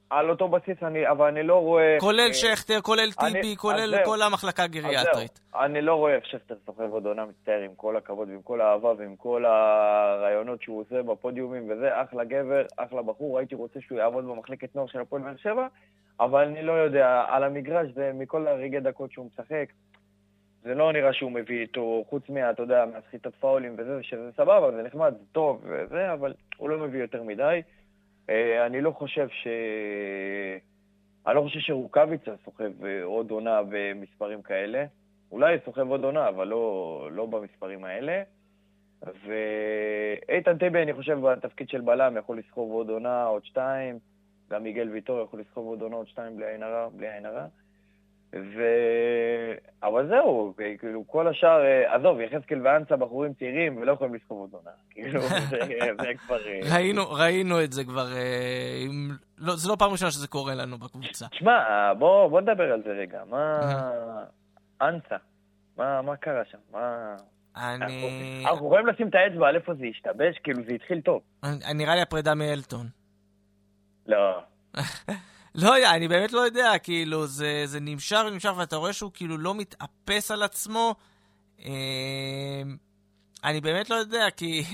[0.10, 1.98] על אותו בסיס, אני, אבל אני לא רואה...
[2.00, 5.40] כולל אה, שכטר, כולל טיבי, כולל כל המחלקה הגריאטרית.
[5.56, 8.94] אני לא רואה איך שכטר סוחב עוד עונה מצטער, עם כל הכבוד ועם כל האהבה
[8.98, 14.26] ועם כל הרעיונות שהוא עושה בפודיומים וזה, אחלה גבר, אחלה בחור, הייתי רוצה שהוא יעבוד
[14.26, 15.68] במחלקת נוער של הפועל באר שבע,
[16.20, 19.66] אבל אני לא יודע, על המגרש זה מכל הרגעי דקות שהוא משחק,
[20.64, 24.72] זה לא נראה שהוא מביא איתו, חוץ מה, אתה יודע, מהסחיטת פאולים וזה, שזה סבבה,
[24.72, 27.62] זה נחמד, זה טוב וזה, אבל הוא לא מביא יותר מדי.
[28.30, 29.48] אה, אני לא חושב ש...
[31.28, 34.86] אני לא חושב שרוקאביצה סוחב אה, עוד עונה במספרים כאלה.
[35.32, 38.24] אולי סוחב עוד עונה, אבל לא, לא במספרים האלה.
[39.26, 44.00] ואיתן טיבי, אני חושב, בתפקיד של בלם יכול לסחוב עוד עונה, עוד שתיים.
[44.52, 47.46] גם מיגל ויטור יכול לסחוב עוד עונה, עוד שתיים בלי עין הרע, בלי עין הרע.
[48.34, 48.64] ו...
[49.94, 54.50] אבל זהו, כאילו, כל השאר, אה, עזוב, יחזקאל ואנסה בחורים צעירים ולא יכולים לסחוב עוד
[54.54, 54.72] עונה.
[54.92, 56.48] כאילו, זה, כבר...
[56.48, 59.10] אה, ראינו, ראינו את זה כבר, אה, עם...
[59.38, 61.28] לא, זה לא פעם ראשונה שזה קורה לנו בקבוצה.
[61.28, 63.22] תשמע, בוא, בוא נדבר על זה רגע.
[63.30, 63.60] מה...
[64.82, 65.16] אנסה,
[65.78, 66.58] מה, מה קרה שם?
[66.72, 67.16] מה...
[67.58, 68.44] אני...
[68.46, 71.22] אנחנו יכולים לשים את האצבע על איפה זה השתבש, כאילו זה התחיל טוב.
[71.76, 72.88] נראה לי הפרידה מאלטון.
[74.08, 74.44] לא.
[75.56, 79.56] לא אני באמת לא יודע, כאילו, זה, זה נמשך ונמשך, ואתה רואה שהוא כאילו לא
[79.56, 80.96] מתאפס על עצמו.
[81.66, 82.62] אה,
[83.44, 84.64] אני באמת לא יודע, כי...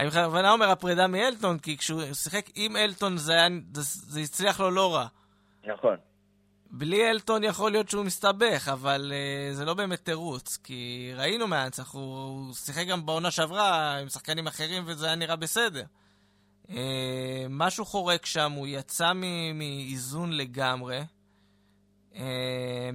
[0.00, 4.60] אני בכוונה אומר הפרידה מאלטון, כי כשהוא שיחק עם אלטון זה, היה, זה, זה הצליח
[4.60, 5.06] לו לא רע.
[5.64, 5.96] נכון.
[6.70, 11.92] בלי אלטון יכול להיות שהוא מסתבך, אבל uh, זה לא באמת תירוץ, כי ראינו מהנצח,
[11.92, 15.84] הוא, הוא שיחק גם בעונה שעברה עם שחקנים אחרים וזה היה נראה בסדר.
[16.70, 19.12] אה, משהו חורק שם, הוא יצא
[19.54, 21.00] מאיזון לגמרי.
[22.14, 22.90] אה,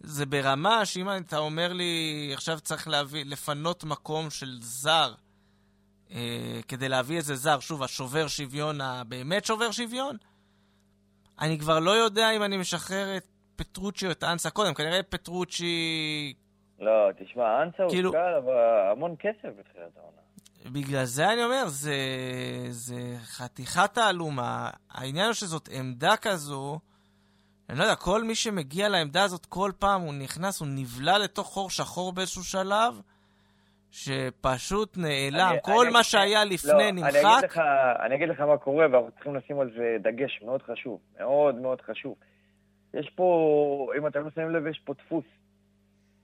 [0.00, 5.14] זה ברמה שאם אתה אומר לי, עכשיו צריך להביא, לפנות מקום של זר,
[6.10, 10.16] אה, כדי להביא איזה זר, שוב, השובר שוויון, הבאמת שובר שוויון,
[11.40, 13.26] אני כבר לא יודע אם אני משחרר את
[13.56, 16.34] פטרוצ'י או את אנסה קודם, כנראה פטרוצ'י...
[16.78, 18.10] לא, תשמע, אנסה כאילו...
[18.10, 18.56] הוא קל, אבל
[18.92, 20.19] המון כסף בתחילת העונה.
[20.66, 21.94] בגלל זה אני אומר, זה,
[22.70, 24.70] זה חתיכת תעלומה.
[24.90, 26.78] העניין הוא שזאת עמדה כזו,
[27.68, 31.46] אני לא יודע, כל מי שמגיע לעמדה הזאת כל פעם, הוא נכנס, הוא נבלע לתוך
[31.46, 33.00] חור שחור באיזשהו שלב,
[33.90, 35.48] שפשוט נעלם.
[35.50, 37.14] אני, כל אני, מה שהיה לפני לא, נמחק.
[37.14, 37.60] אני אגיד, לך,
[38.06, 41.00] אני אגיד לך מה קורה, ואנחנו צריכים לשים על זה דגש מאוד חשוב.
[41.20, 42.14] מאוד מאוד חשוב.
[42.94, 45.24] יש פה, אם אתם לא שמים לב, יש פה דפוס.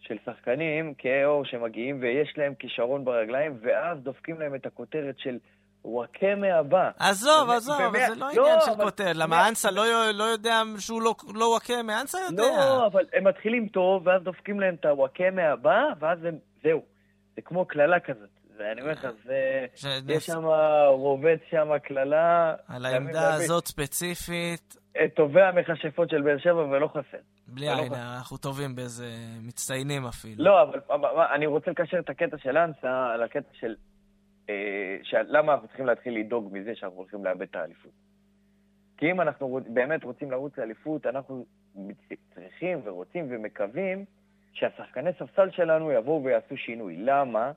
[0.09, 5.39] של שחקנים כאור שמגיעים ויש להם כישרון ברגליים, ואז דופקים להם את הכותרת של
[5.85, 6.91] וואקמה הבא.
[6.99, 9.17] עזוב, עזוב, אבל זה לא, לא עניין של כותרת.
[9.17, 9.83] למה אנסה לא,
[10.15, 12.01] לא יודע שהוא לא, לא וואקמה?
[12.01, 12.43] אנסה יודע.
[12.43, 16.83] לא, אבל הם מתחילים טוב, ואז דופקים להם את הוואקמה הבא, ואז הם, זהו.
[17.37, 18.36] זה כמו קללה כזאת.
[18.59, 19.67] ואני אומר לך, זה...
[20.09, 20.45] יש שם,
[20.89, 22.55] רובץ שם קללה.
[22.69, 24.77] על העמדה הזאת ספציפית.
[25.05, 27.19] את טובי המכשפות של באר שבע ולא חסר.
[27.47, 29.07] בלי עין, אנחנו טובים בזה,
[29.43, 30.45] מצטיינים אפילו.
[30.45, 33.75] לא, אבל אני רוצה לקשר את הקטע של אנסה לקטע של...
[34.51, 37.93] אה, למה אנחנו צריכים להתחיל לדאוג מזה שאנחנו הולכים לאבד את האליפות.
[38.97, 41.45] כי אם אנחנו באמת רוצים לרוץ לאליפות, אנחנו
[42.35, 44.05] צריכים ורוצים ומקווים
[44.53, 46.97] שהשחקני ספסל שלנו יבואו ויעשו שינוי.
[46.97, 47.53] למה?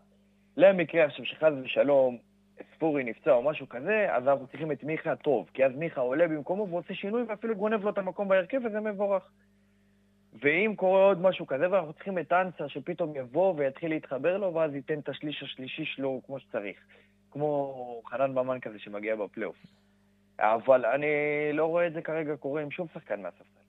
[0.59, 2.17] למקרה עכשיו שחס ושלום
[2.75, 6.27] ספורי נפצע או משהו כזה, אז אנחנו צריכים את מיכה טוב, כי אז מיכה עולה
[6.27, 9.23] במקומו ועושה שינוי ואפילו גונב לו את המקום בהרכב וזה מבורך.
[10.41, 14.75] ואם קורה עוד משהו כזה, ואנחנו צריכים את אנסה שפתאום יבוא ויתחיל להתחבר לו, ואז
[14.75, 16.77] ייתן את השליש השלישי שלו כמו שצריך.
[17.31, 19.57] כמו חנן ממן כזה שמגיע בפלייאוף.
[20.39, 21.07] אבל אני
[21.53, 23.59] לא רואה את זה כרגע קורה עם שום שחקן מהספסל.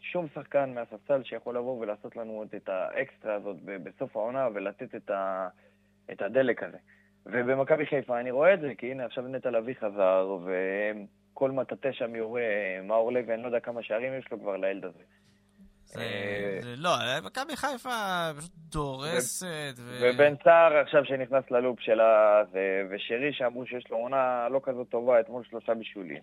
[0.00, 5.48] שום שחקן מהספסל שיכול לבוא ולעשות לנו את האקסטרה הזאת בסוף העונה ולתת את, ה,
[6.12, 6.78] את הדלק הזה.
[7.26, 12.14] ובמכבי חיפה אני רואה את זה, כי הנה עכשיו נטע לביא חזר, וכל מטאטא שם
[12.14, 12.42] יורה,
[12.82, 15.02] מאור לוי, אני לא יודע כמה שערים יש לו כבר לילד הזה.
[15.96, 16.90] אה, לא,
[17.24, 19.74] מכבי חיפה פשוט דורסת.
[20.00, 22.42] ובן סער עכשיו שנכנס ללופ שלה,
[22.90, 26.22] ושרי שאמרו שיש לו עונה לא כזאת טובה, אתמול שלושה בישולים.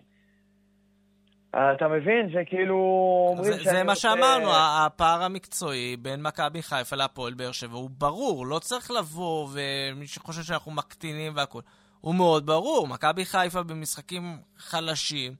[1.50, 2.30] אתה מבין?
[2.34, 3.34] זה כאילו...
[3.42, 8.58] זה, זה מה שאמרנו, הפער המקצועי בין מכבי חיפה להפועל באר שבע הוא ברור, לא
[8.58, 11.62] צריך לבוא ומי שחושב שאנחנו מקטינים והכול.
[12.00, 15.34] הוא מאוד ברור, מכבי חיפה במשחקים חלשים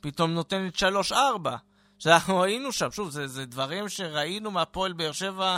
[0.00, 0.74] פתאום נותנת
[1.12, 1.14] 3-4.
[1.98, 5.56] שאנחנו היינו שם, שוב, זה, זה דברים שראינו מהפועל באר שבע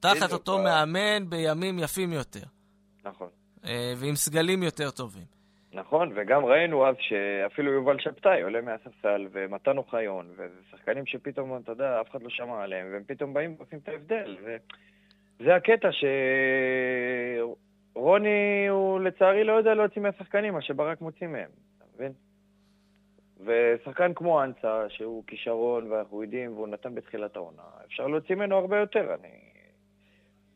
[0.00, 2.44] תחת אותו מאמן בימים יפים יותר.
[3.04, 3.28] נכון.
[3.64, 5.24] אה, ועם סגלים יותר טובים.
[5.74, 11.72] נכון, וגם ראינו אז שאפילו יובל שבתאי עולה מהספסל, ומתן אוחיון, וזה שחקנים שפתאום, אתה
[11.72, 14.36] יודע, אף אחד לא שמע עליהם, והם פתאום באים ועושים את ההבדל.
[15.40, 15.88] וזה הקטע
[17.92, 22.12] שרוני, הוא לצערי לא יודע להוציא מהשחקנים מה שברק מוציא מהם, אתה מבין?
[23.44, 28.78] ושחקן כמו אנסה, שהוא כישרון ואנחנו יודעים, והוא נתן בתחילת העונה, אפשר להוציא ממנו הרבה
[28.78, 29.14] יותר.
[29.14, 29.38] אני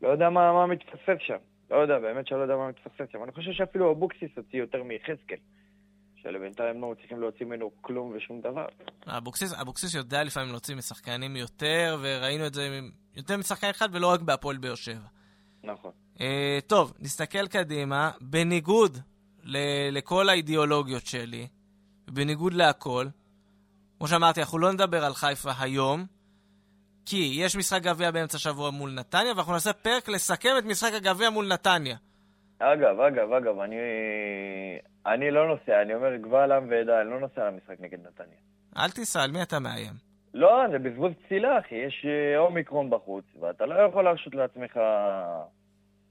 [0.01, 1.37] לא יודע מה, מה מתפספס שם.
[1.71, 3.23] לא יודע, באמת שלא יודע מה מתפספס שם.
[3.23, 5.37] אני חושב שאפילו אבוקסיס הוציא יותר מיחזקאל.
[6.21, 8.65] שלבינתיים לא מצליחים להוציא ממנו כלום ושום דבר.
[9.07, 12.79] אבוקסיס, אבוקסיס יודע לפעמים להוציא משחקנים יותר, וראינו את זה
[13.15, 15.07] יותר משחקן אחד ולא רק בהפועל באר שבע.
[15.63, 15.91] נכון.
[16.17, 16.21] Uh,
[16.67, 18.11] טוב, נסתכל קדימה.
[18.21, 18.97] בניגוד
[19.43, 21.47] ל- לכל האידיאולוגיות שלי,
[22.07, 23.07] בניגוד להכל,
[23.97, 26.05] כמו שאמרתי, אנחנו לא נדבר על חיפה היום,
[27.09, 31.29] כי יש משחק גביע באמצע שבוע מול נתניה, ואנחנו נעשה פרק לסכם את משחק הגביע
[31.29, 31.95] מול נתניה.
[32.59, 33.75] אגב, אגב, אגב, אני,
[35.05, 38.39] אני לא נוסע, אני אומר גבל עם ועדה, אני לא נוסע למשחק נגד נתניה.
[38.77, 39.93] אל תיסע, על מי אתה מאיים?
[40.33, 44.79] לא, זה בזבוז פסילה, אחי, יש אה, אומיקרון בחוץ, ואתה לא יכול להרשות לעצמך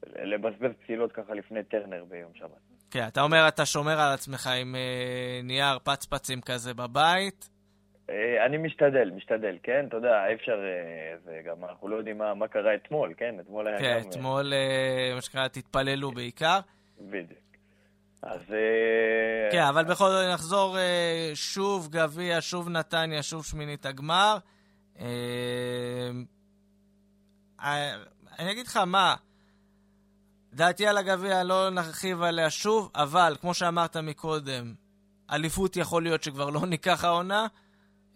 [0.07, 2.51] לבזבז פסילות ככה לפני טרנר ביום שבת.
[2.91, 7.58] כן, אתה אומר אתה שומר על עצמך עם אה, נייר פצפצים כזה בבית.
[8.11, 9.87] אה, אני משתדל, משתדל, כן?
[9.89, 10.53] אתה יודע, אי אפשר...
[10.53, 13.35] אה, זה גם, אנחנו לא יודעים מה, מה קרה אתמול, כן?
[13.41, 14.11] אתמול היה כן, גם...
[14.11, 16.59] אתמול, אה, מה שנקרא, תתפללו בעיקר.
[17.01, 17.39] בדיוק.
[18.23, 18.55] אז...
[19.53, 20.77] כן, אבל בכל זאת נחזור
[21.35, 24.37] שוב גביע, שוב נתניה, שוב שמינית הגמר.
[28.39, 29.15] אני אגיד לך מה,
[30.53, 34.75] דעתי על הגביע לא נרחיב עליה שוב, אבל כמו שאמרת מקודם,
[35.31, 37.47] אליפות יכול להיות שכבר לא ניקח העונה.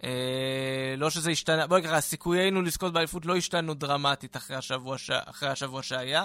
[0.05, 5.11] אה, לא שזה השתנה, בואי נקרא, סיכויינו לזכות באליפות לא השתנו דרמטית אחרי השבוע, ש...
[5.11, 6.25] אחרי השבוע שהיה.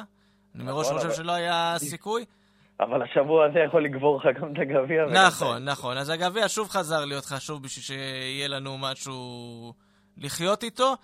[0.55, 2.25] אני מראש נכון, חושב שלא היה סיכוי.
[2.80, 5.05] אבל השבוע הזה יכול לגבור לך גם את הגביע.
[5.28, 5.97] נכון, נכון.
[5.97, 9.73] אז הגביע שוב חזר להיות חשוב בשביל שיהיה לנו משהו
[10.17, 10.95] לחיות איתו.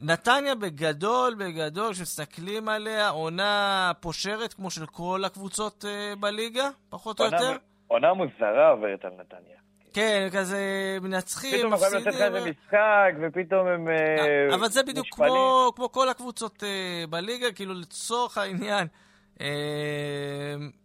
[0.00, 7.24] נתניה בגדול, בגדול, כשמסתכלים עליה, עונה פושרת כמו של כל הקבוצות uh, בליגה, פחות או
[7.24, 7.56] יותר.
[7.88, 9.65] עונה מוזרה עוברת על נתניה.
[9.96, 10.60] כן, כזה
[11.02, 11.68] מנצחים, מפסידים.
[11.68, 14.50] פתאום יכולים לתת לך איזה משחק, ופתאום הם מושפלים.
[14.54, 18.86] אבל זה בדיוק כמו, כמו כל הקבוצות uh, בליגה, כאילו לצורך העניין.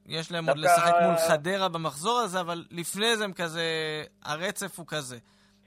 [0.06, 3.64] יש להם עוד לשחק מול חדרה במחזור הזה, אבל לפני זה הם כזה,
[4.24, 5.18] הרצף הוא כזה.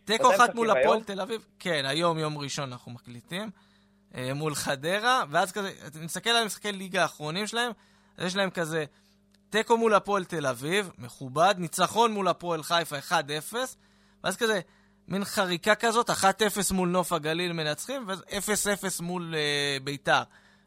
[0.05, 3.51] תיקו אחת מול הפועל תל אביב, כן, היום יום ראשון אנחנו מקליטים,
[4.34, 7.72] מול חדרה, ואז כזה, נסתכל על משחקי ליגה האחרונים שלהם,
[8.18, 8.84] אז יש להם כזה
[9.55, 13.12] תיקו מול הפועל תל אביב, מכובד, ניצחון מול הפועל חיפה 1-0,
[14.24, 14.61] ואז כזה,
[15.09, 16.14] מין חריקה כזאת, 1-0
[16.72, 20.22] מול נוף הגליל מנצחים, ו-0-0 מול uh, ביתר,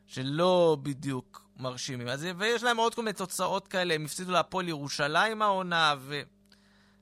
[0.07, 2.07] שלא בדיוק מרשימים.
[2.07, 5.95] אז, ויש להם עוד כל מיני תוצאות כאלה, הם הפסידו להפועל ירושלים העונה,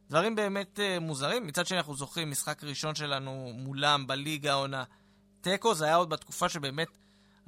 [0.08, 1.48] ודברים באמת uh, מוזרים.
[1.48, 4.84] מצד שני, אנחנו זוכרים, משחק ראשון שלנו מולם בליגה העונה.
[5.42, 6.88] תיקו, זה היה עוד בתקופה שבאמת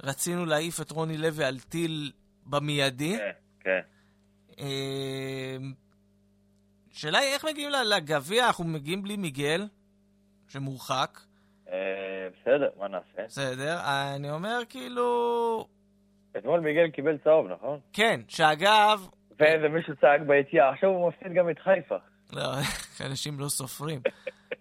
[0.02, 2.12] רצינו להעיף את רוני לוי על טיל
[2.46, 3.16] במיידי.
[3.18, 3.30] כן.
[3.60, 3.97] כן.
[6.90, 9.68] שאלה היא איך מגיעים לגביע, אנחנו מגיעים בלי מיגל,
[10.48, 11.18] שמורחק.
[11.64, 13.24] בסדר, מה נעשה?
[13.26, 15.66] בסדר, אני אומר כאילו...
[16.36, 17.80] אתמול מיגל קיבל צהוב, נכון?
[17.92, 19.08] כן, שאגב...
[19.38, 21.96] ואיזה מישהו צעק ביציאה, עכשיו הוא מפסיד גם את חיפה.
[22.32, 22.42] לא,
[23.06, 24.00] אנשים לא סופרים.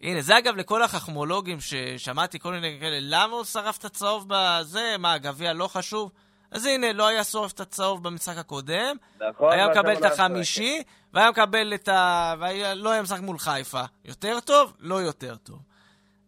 [0.01, 4.95] הנה, זה אגב לכל החכמולוגים ששמעתי כל מיני כאלה, למה הוא שרף את הצהוב בזה?
[4.99, 6.11] מה, הגביע לא חשוב?
[6.51, 8.95] אז הנה, לא היה שורף את הצהוב במשחק הקודם,
[9.29, 10.83] נכון, היה מקבל את החמישי,
[11.13, 12.33] והיה מקבל את ה...
[12.39, 13.83] ולא היה משחק מול חיפה.
[14.05, 14.73] יותר טוב?
[14.79, 15.59] לא יותר טוב.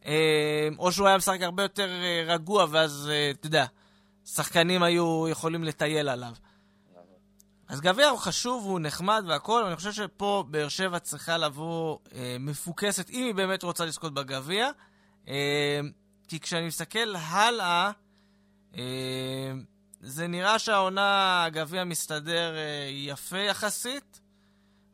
[0.06, 3.66] אה, או שהוא היה משחק הרבה יותר אה, רגוע, ואז, אה, אתה יודע,
[4.26, 6.34] שחקנים היו יכולים לטייל עליו.
[7.70, 12.38] אז גביע הוא חשוב, הוא נחמד והכול, אני חושב שפה באר שבע צריכה לבוא אה,
[12.40, 14.70] מפוקסת, אם היא באמת רוצה לזכות בגביע.
[15.28, 15.80] אה,
[16.28, 17.92] כי כשאני מסתכל הלאה,
[18.78, 19.52] אה,
[20.00, 24.22] זה נראה שהעונה, הגביע מסתדר אה, יפה יחסית.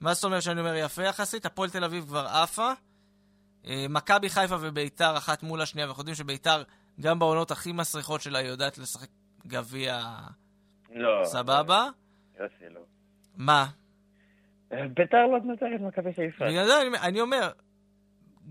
[0.02, 1.46] מה זאת אומרת שאני אומר יפה יחסית?
[1.46, 2.72] הפועל תל אביב כבר עפה.
[3.68, 6.64] אה, מכבי חיפה וביתר אחת מול השנייה, ואנחנו יודעים שביתר,
[7.02, 9.08] גם בעונות הכי מסריחות שלה, היא יודעת לשחק
[9.48, 10.02] גביע
[10.90, 11.88] לא, סבבה.
[12.40, 12.82] יוסי, לא.
[13.38, 13.66] מה?
[14.70, 16.46] ביתר לא את מכבי חיפה.
[17.02, 17.52] אני אומר,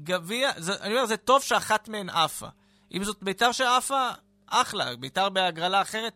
[0.02, 0.50] גביע,
[0.82, 2.46] אני אומר, זה טוב שאחת מהן עפה.
[2.94, 4.10] אם זאת ביתר שעפה,
[4.46, 4.96] אחלה.
[4.96, 6.12] ביתר בהגרלה אחרת,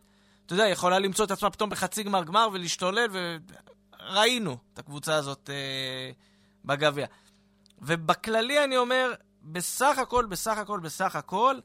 [0.49, 5.49] אתה יודע, יכולה למצוא את עצמה פתאום בחצי גמר גמר ולהשתולל, וראינו את הקבוצה הזאת
[5.49, 6.11] אה,
[6.65, 7.07] בגביע.
[7.81, 11.55] ובכללי אני אומר, בסך הכל, בסך הכל, בסך הכל,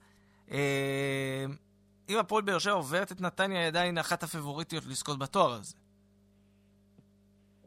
[0.51, 1.45] אה,
[2.09, 5.76] אם הפועל באר שבע עוברת את נתניה, היא עדיין אחת הפבוריטיות לזכות בתואר הזה.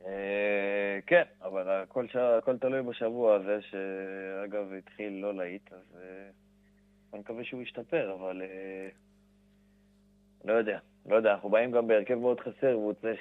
[0.05, 2.05] אה, כן, אבל הכל,
[2.37, 6.29] הכל תלוי בשבוע הזה, שאגב התחיל לא להיט, אז אה,
[7.13, 8.89] אני מקווה שהוא ישתפר, אבל אה,
[10.45, 10.79] לא יודע.
[11.07, 13.19] לא יודע, אנחנו באים גם בהרכב מאוד חסר, והוא צריך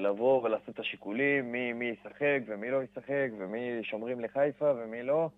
[0.00, 5.28] לבוא ולעשות את השיקולים, מי, מי ישחק ומי לא ישחק, ומי שומרים לחיפה ומי לא.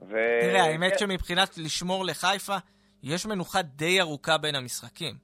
[0.00, 0.14] ו...
[0.40, 0.98] תראה, האמת.
[0.98, 2.56] שמבחינת לשמור לחיפה,
[3.02, 5.14] יש מנוחה די ארוכה בין המשחקים.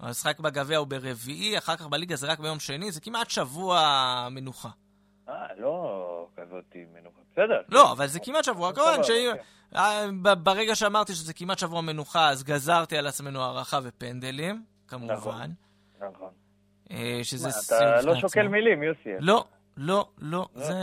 [0.00, 4.68] המשחק בגביע הוא ברביעי, אחר כך בליגה זה רק ביום שני, זה כמעט שבוע מנוחה.
[5.28, 7.20] אה, לא כזאת מנוחה.
[7.32, 7.60] בסדר.
[7.68, 8.72] לא, אבל זה כמעט שבוע.
[8.72, 9.30] כמובן שאם...
[9.76, 14.62] אה, ברגע שאמרתי שזה כמעט שבוע מנוחה, אז גזרתי על עצמנו הערכה ופנדלים,
[14.92, 15.14] כמובן.
[15.14, 15.50] נכון.
[16.00, 16.30] נכון.
[16.90, 19.10] אה, שזה אתה לא שוקל מילים, יוסי.
[19.20, 19.44] לא, לא,
[19.76, 20.74] לא, לא, זה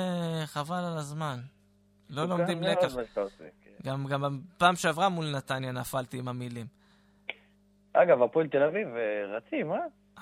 [0.46, 1.40] חבל על הזמן.
[2.10, 2.96] לא לומדים לקח.
[3.84, 4.06] כן.
[4.10, 4.22] גם
[4.56, 6.66] בפעם שעברה מול נתניה נפלתי עם המילים.
[7.94, 9.78] אגב, הפועל תל אביב אה, רצים, אה?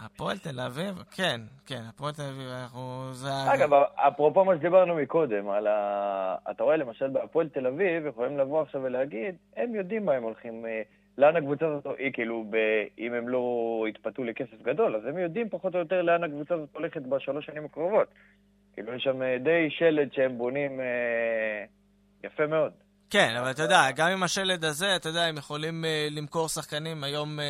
[0.05, 3.09] הפועל תל אביב, כן, כן, הפועל תל אביב, אנחנו...
[3.13, 3.29] זה...
[3.53, 6.35] אגב, אפרופו מה שדיברנו מקודם, על ה...
[6.51, 10.65] אתה רואה למשל בהפועל תל אביב, יכולים לבוא עכשיו ולהגיד, הם יודעים מה הם הולכים,
[10.65, 10.81] אה,
[11.18, 12.55] לאן הקבוצה הזאת, היא כאילו, ב...
[12.99, 16.70] אם הם לא יתפתו לכסף גדול, אז הם יודעים פחות או יותר לאן הקבוצה הזאת
[16.74, 18.07] הולכת בשלוש שנים הקרובות.
[18.74, 21.65] כאילו, יש שם אה, די שלד שהם בונים אה...
[22.24, 22.72] יפה מאוד.
[23.09, 27.03] כן, אבל אתה יודע, גם עם השלד הזה, אתה יודע, הם יכולים uh, למכור שחקנים.
[27.03, 27.41] היום, uh,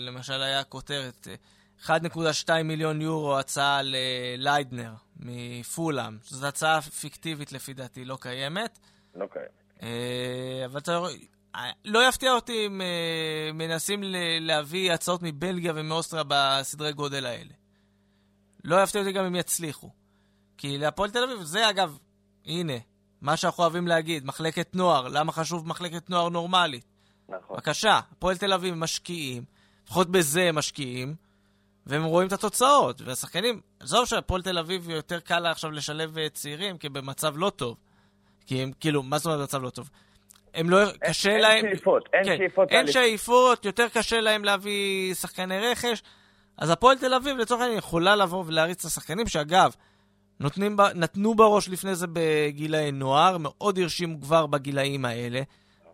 [0.00, 1.28] למשל, היה כותרת,
[1.84, 4.90] uh, 1.2 מיליון יורו הצעה לליידנר
[5.20, 6.16] מפולאם.
[6.22, 8.78] זו הצעה פיקטיבית לפי דעתי, לא קיימת.
[9.14, 9.48] לא קיימת.
[9.80, 9.84] Uh,
[10.64, 11.10] אבל אתה רואה,
[11.84, 14.00] לא יפתיע אותי אם uh, מנסים
[14.40, 17.52] להביא הצעות מבלגיה ומאוסטריה בסדרי גודל האלה.
[18.64, 19.90] לא יפתיע אותי גם אם יצליחו.
[20.58, 21.98] כי להפועל תל אביב, זה אגב,
[22.46, 22.72] הנה,
[23.20, 26.84] מה שאנחנו אוהבים להגיד, מחלקת נוער, למה חשוב מחלקת נוער נורמלית?
[27.28, 27.56] נכון.
[27.56, 29.44] בבקשה, הפועל תל אביב משקיעים,
[29.84, 31.14] לפחות בזה הם משקיעים,
[31.86, 33.00] והם רואים את התוצאות.
[33.00, 37.50] והשחקנים, עזוב שהפועל תל אביב יותר קל לה עכשיו לשלב אה, צעירים, כי במצב לא
[37.50, 37.76] טוב.
[38.46, 39.90] כי הם, כאילו, מה זאת אומרת במצב לא טוב?
[40.54, 41.60] הם לא, קשה אין להם...
[41.60, 42.70] שאיפות, אין כן, שאיפות.
[42.70, 46.02] אין שאיפות, יותר קשה להם להביא שחקני רכש.
[46.58, 49.74] אז הפועל תל אביב, לצורך העניין, יכולה לבוא ולהריץ את השחקנים, שאגב,
[50.40, 55.40] נותנים, נתנו בראש לפני זה בגילאי נוער, מאוד הרשימו כבר בגילאים האלה,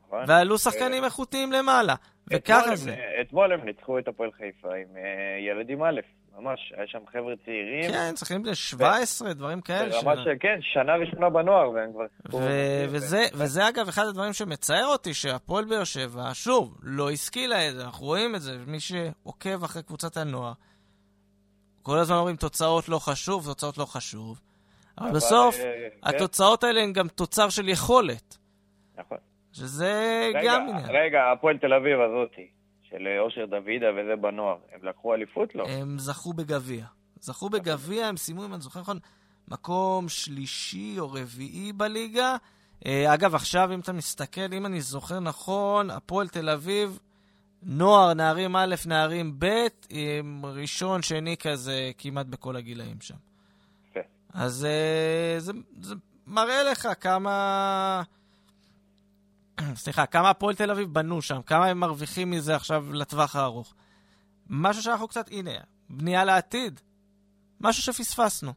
[0.06, 0.24] נכון.
[0.28, 1.94] ועלו שחקנים איכותיים למעלה,
[2.30, 2.96] וככה זה.
[3.20, 5.02] אתמול הם ניצחו את הפועל חיפה עם אה,
[5.50, 6.00] ילדים א',
[6.38, 7.90] ממש, היה שם חבר'ה צעירים.
[7.90, 10.02] כן, שחקנים בני 17, דברים כאלה.
[10.02, 12.38] ממש, כן, שנה ראשונה בנוער, והם כבר...
[13.34, 18.06] וזה אגב אחד הדברים שמצער אותי, שהפועל באר שבע, שוב, לא השכילה את זה, אנחנו
[18.06, 20.52] רואים את זה, מי שעוקב אחרי קבוצת הנוער.
[21.82, 24.40] כל הזמן אומרים תוצאות לא חשוב, תוצאות לא חשוב.
[24.98, 26.08] אבל, אבל בסוף, אה, כן.
[26.08, 28.38] התוצאות האלה הן גם תוצר של יכולת.
[28.98, 29.18] נכון.
[29.52, 30.90] שזה רגע, גם עניין.
[30.90, 32.48] רגע, הפועל תל אביב הזאתי,
[32.98, 35.54] של אושר דוידה וזה בנוער, הם לקחו אליפות?
[35.54, 35.68] לא.
[35.68, 36.84] הם זכו בגביע.
[37.20, 38.98] זכו בגביע, הם סיימו, אם אני זוכר נכון,
[39.48, 42.36] מקום שלישי או רביעי בליגה.
[42.86, 46.98] אה, אגב, עכשיו, אם אתה מסתכל, אם אני זוכר נכון, הפועל תל אביב
[47.62, 53.14] נוער, נערים א', נערים ב', עם ראשון, שני כזה, כמעט בכל הגילאים שם.
[53.92, 54.00] כן.
[54.34, 55.94] אז אה, זה, זה
[56.26, 58.02] מראה לך כמה...
[59.74, 63.74] סליחה, כמה הפועל תל אביב בנו שם, כמה הם מרוויחים מזה עכשיו לטווח הארוך.
[64.50, 65.50] משהו שאנחנו קצת, הנה,
[65.90, 66.80] בנייה לעתיד.
[67.60, 68.52] משהו שפספסנו.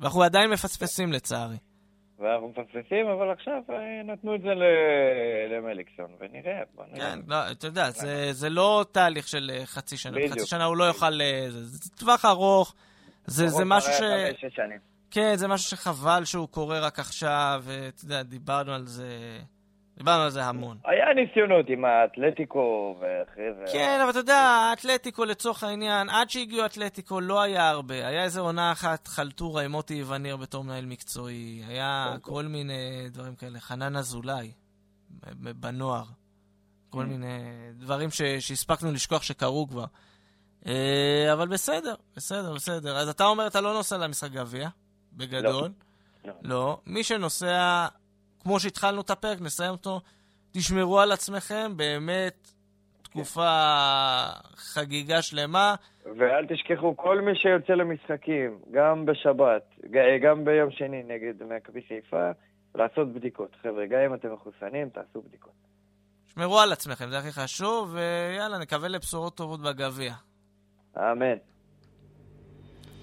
[0.00, 1.56] ואנחנו עדיין מפספסים לצערי.
[2.18, 4.48] ואנחנו מפספסים, אבל עכשיו אה, נתנו את זה
[5.50, 6.60] למליקסון, ונראה.
[6.94, 10.16] כן, לא, אתה יודע, זה, זה לא תהליך של אה, חצי שנה.
[10.16, 10.32] בדיוק.
[10.32, 11.20] חצי שנה הוא לא יוכל...
[11.20, 12.74] אה, זה, זה טווח ארוך,
[13.26, 14.00] זה, זה משהו ש...
[15.10, 19.08] כן, זה משהו שחבל שהוא קורה רק עכשיו, ואתה יודע, דיברנו על זה...
[20.00, 20.78] דיברנו על זה המון.
[20.84, 23.72] היה ניסיונות עם האתלטיקו ואחרי זה...
[23.72, 27.94] כן, אבל אתה יודע, האתלטיקו לצורך העניין, עד שהגיעו אתלטיקו לא היה הרבה.
[27.94, 31.62] היה איזה עונה אחת חלטורה עם מוטי איווניר בתור מנהל מקצועי.
[31.68, 32.20] היה אוקיי.
[32.22, 33.60] כל מיני דברים כאלה.
[33.60, 34.52] חנן אזולאי,
[35.40, 36.04] בנוער.
[36.90, 37.06] כל mm.
[37.06, 37.38] מיני
[37.72, 39.84] דברים שהספקנו לשכוח שקרו כבר.
[40.66, 42.96] אה, אבל בסדר, בסדר, בסדר.
[42.96, 44.68] אז אתה אומר, אתה לא נוסע למשחק גביע,
[45.12, 45.70] בגדול.
[46.24, 46.32] לא.
[46.42, 46.80] לא.
[46.86, 47.86] מי שנוסע
[48.40, 50.00] כמו שהתחלנו את הפרק, נסיים אותו.
[50.52, 52.50] תשמרו על עצמכם, באמת
[53.02, 53.50] תקופה
[54.56, 55.74] חגיגה שלמה.
[56.18, 59.62] ואל תשכחו, כל מי שיוצא למשחקים, גם בשבת,
[60.22, 62.30] גם ביום שני נגד מכבי חיפה,
[62.74, 63.56] לעשות בדיקות.
[63.62, 65.52] חבר'ה, גם אם אתם מחוסנים, תעשו בדיקות.
[66.34, 70.14] שמרו על עצמכם, זה הכי חשוב, ויאללה, נקווה לבשורות טובות בגביע.
[70.98, 71.36] אמן.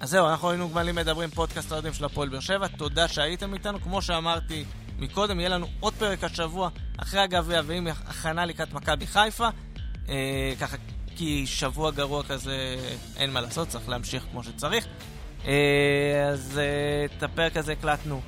[0.02, 2.68] אז זהו, אנחנו היינו גמלים מדברים פודקאסט האוהדים של הפועל באר שבע.
[2.68, 3.80] תודה שהייתם איתנו.
[3.80, 4.64] כמו שאמרתי,
[4.98, 9.48] מקודם, יהיה לנו עוד פרק השבוע אחרי הגביע ועם הכנה לקראת מכבי חיפה.
[10.10, 10.78] אה, ככה,
[11.16, 12.76] כי שבוע גרוע כזה,
[13.18, 14.88] אין מה לעשות, צריך להמשיך כמו שצריך.
[15.48, 18.22] אה, אז אה, את הפרק הזה הקלטנו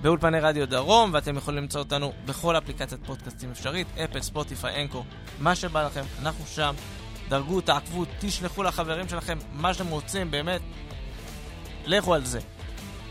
[0.00, 5.04] באולפני רדיו דרום, ואתם יכולים למצוא אותנו בכל אפליקציית פודקאסטים אפשרית, אפל, ספוטיפיי, אנקור,
[5.38, 6.74] מה שבא לכם, אנחנו שם.
[7.28, 10.60] דרגו, תעקבו, תשלחו לחברים שלכם מה שאתם רוצים, באמת,
[11.86, 12.40] לכו על זה.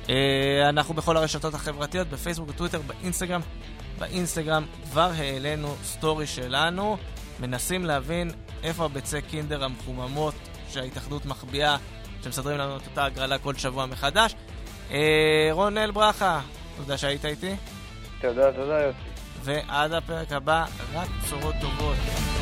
[0.09, 3.41] אה, אנחנו בכל הרשתות החברתיות, בפייסבוק, בטוויטר, באינסטגרם.
[3.99, 6.97] באינסטגרם כבר העלינו סטורי שלנו,
[7.39, 8.31] מנסים להבין
[8.63, 10.33] איפה הביצי קינדר המחוממות
[10.69, 11.77] שההתאחדות מחביאה,
[12.23, 14.35] שמסדרים לנו את אותה הגרלה כל שבוע מחדש.
[14.91, 16.41] אה, רונל ברכה,
[16.77, 17.55] תודה שהיית איתי.
[18.21, 18.97] תודה, תודה יוסי.
[19.43, 22.32] ועד הפרק הבא, רק בשורות טובות.